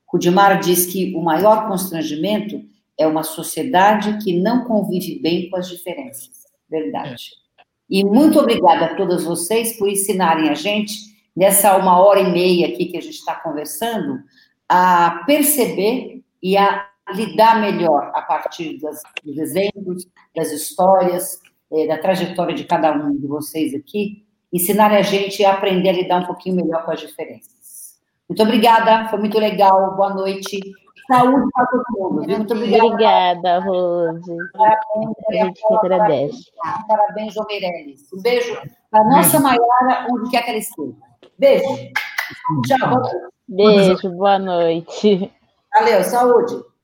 [0.07, 2.61] Rudimar diz que o maior constrangimento
[2.98, 6.31] é uma sociedade que não convive bem com as diferenças.
[6.69, 7.31] Verdade.
[7.59, 7.62] É.
[7.89, 10.94] E muito obrigada a todas vocês por ensinarem a gente,
[11.36, 14.19] nessa uma hora e meia aqui que a gente está conversando,
[14.69, 21.41] a perceber e a lidar melhor a partir das, dos exemplos, das histórias,
[21.73, 25.93] eh, da trajetória de cada um de vocês aqui, ensinar a gente a aprender a
[25.93, 27.97] lidar um pouquinho melhor com as diferenças.
[28.28, 30.61] Muito obrigada, foi muito legal, boa noite.
[31.07, 32.27] Saúde para todo mundo.
[32.27, 32.39] Viu?
[32.39, 32.85] Muito obrigada.
[32.85, 34.37] Obrigada, Rose.
[34.53, 36.45] Parabéns, a gente que agradece.
[36.89, 38.12] Parabéns, João Meirelles.
[38.12, 38.61] Um beijo
[38.91, 40.93] para a nossa Maiara, onde quer que ela esteja.
[41.39, 41.93] Beijo.
[42.66, 43.03] Tchau.
[43.49, 45.33] Beijo, boa noite.
[45.73, 46.76] Valeu, saúde.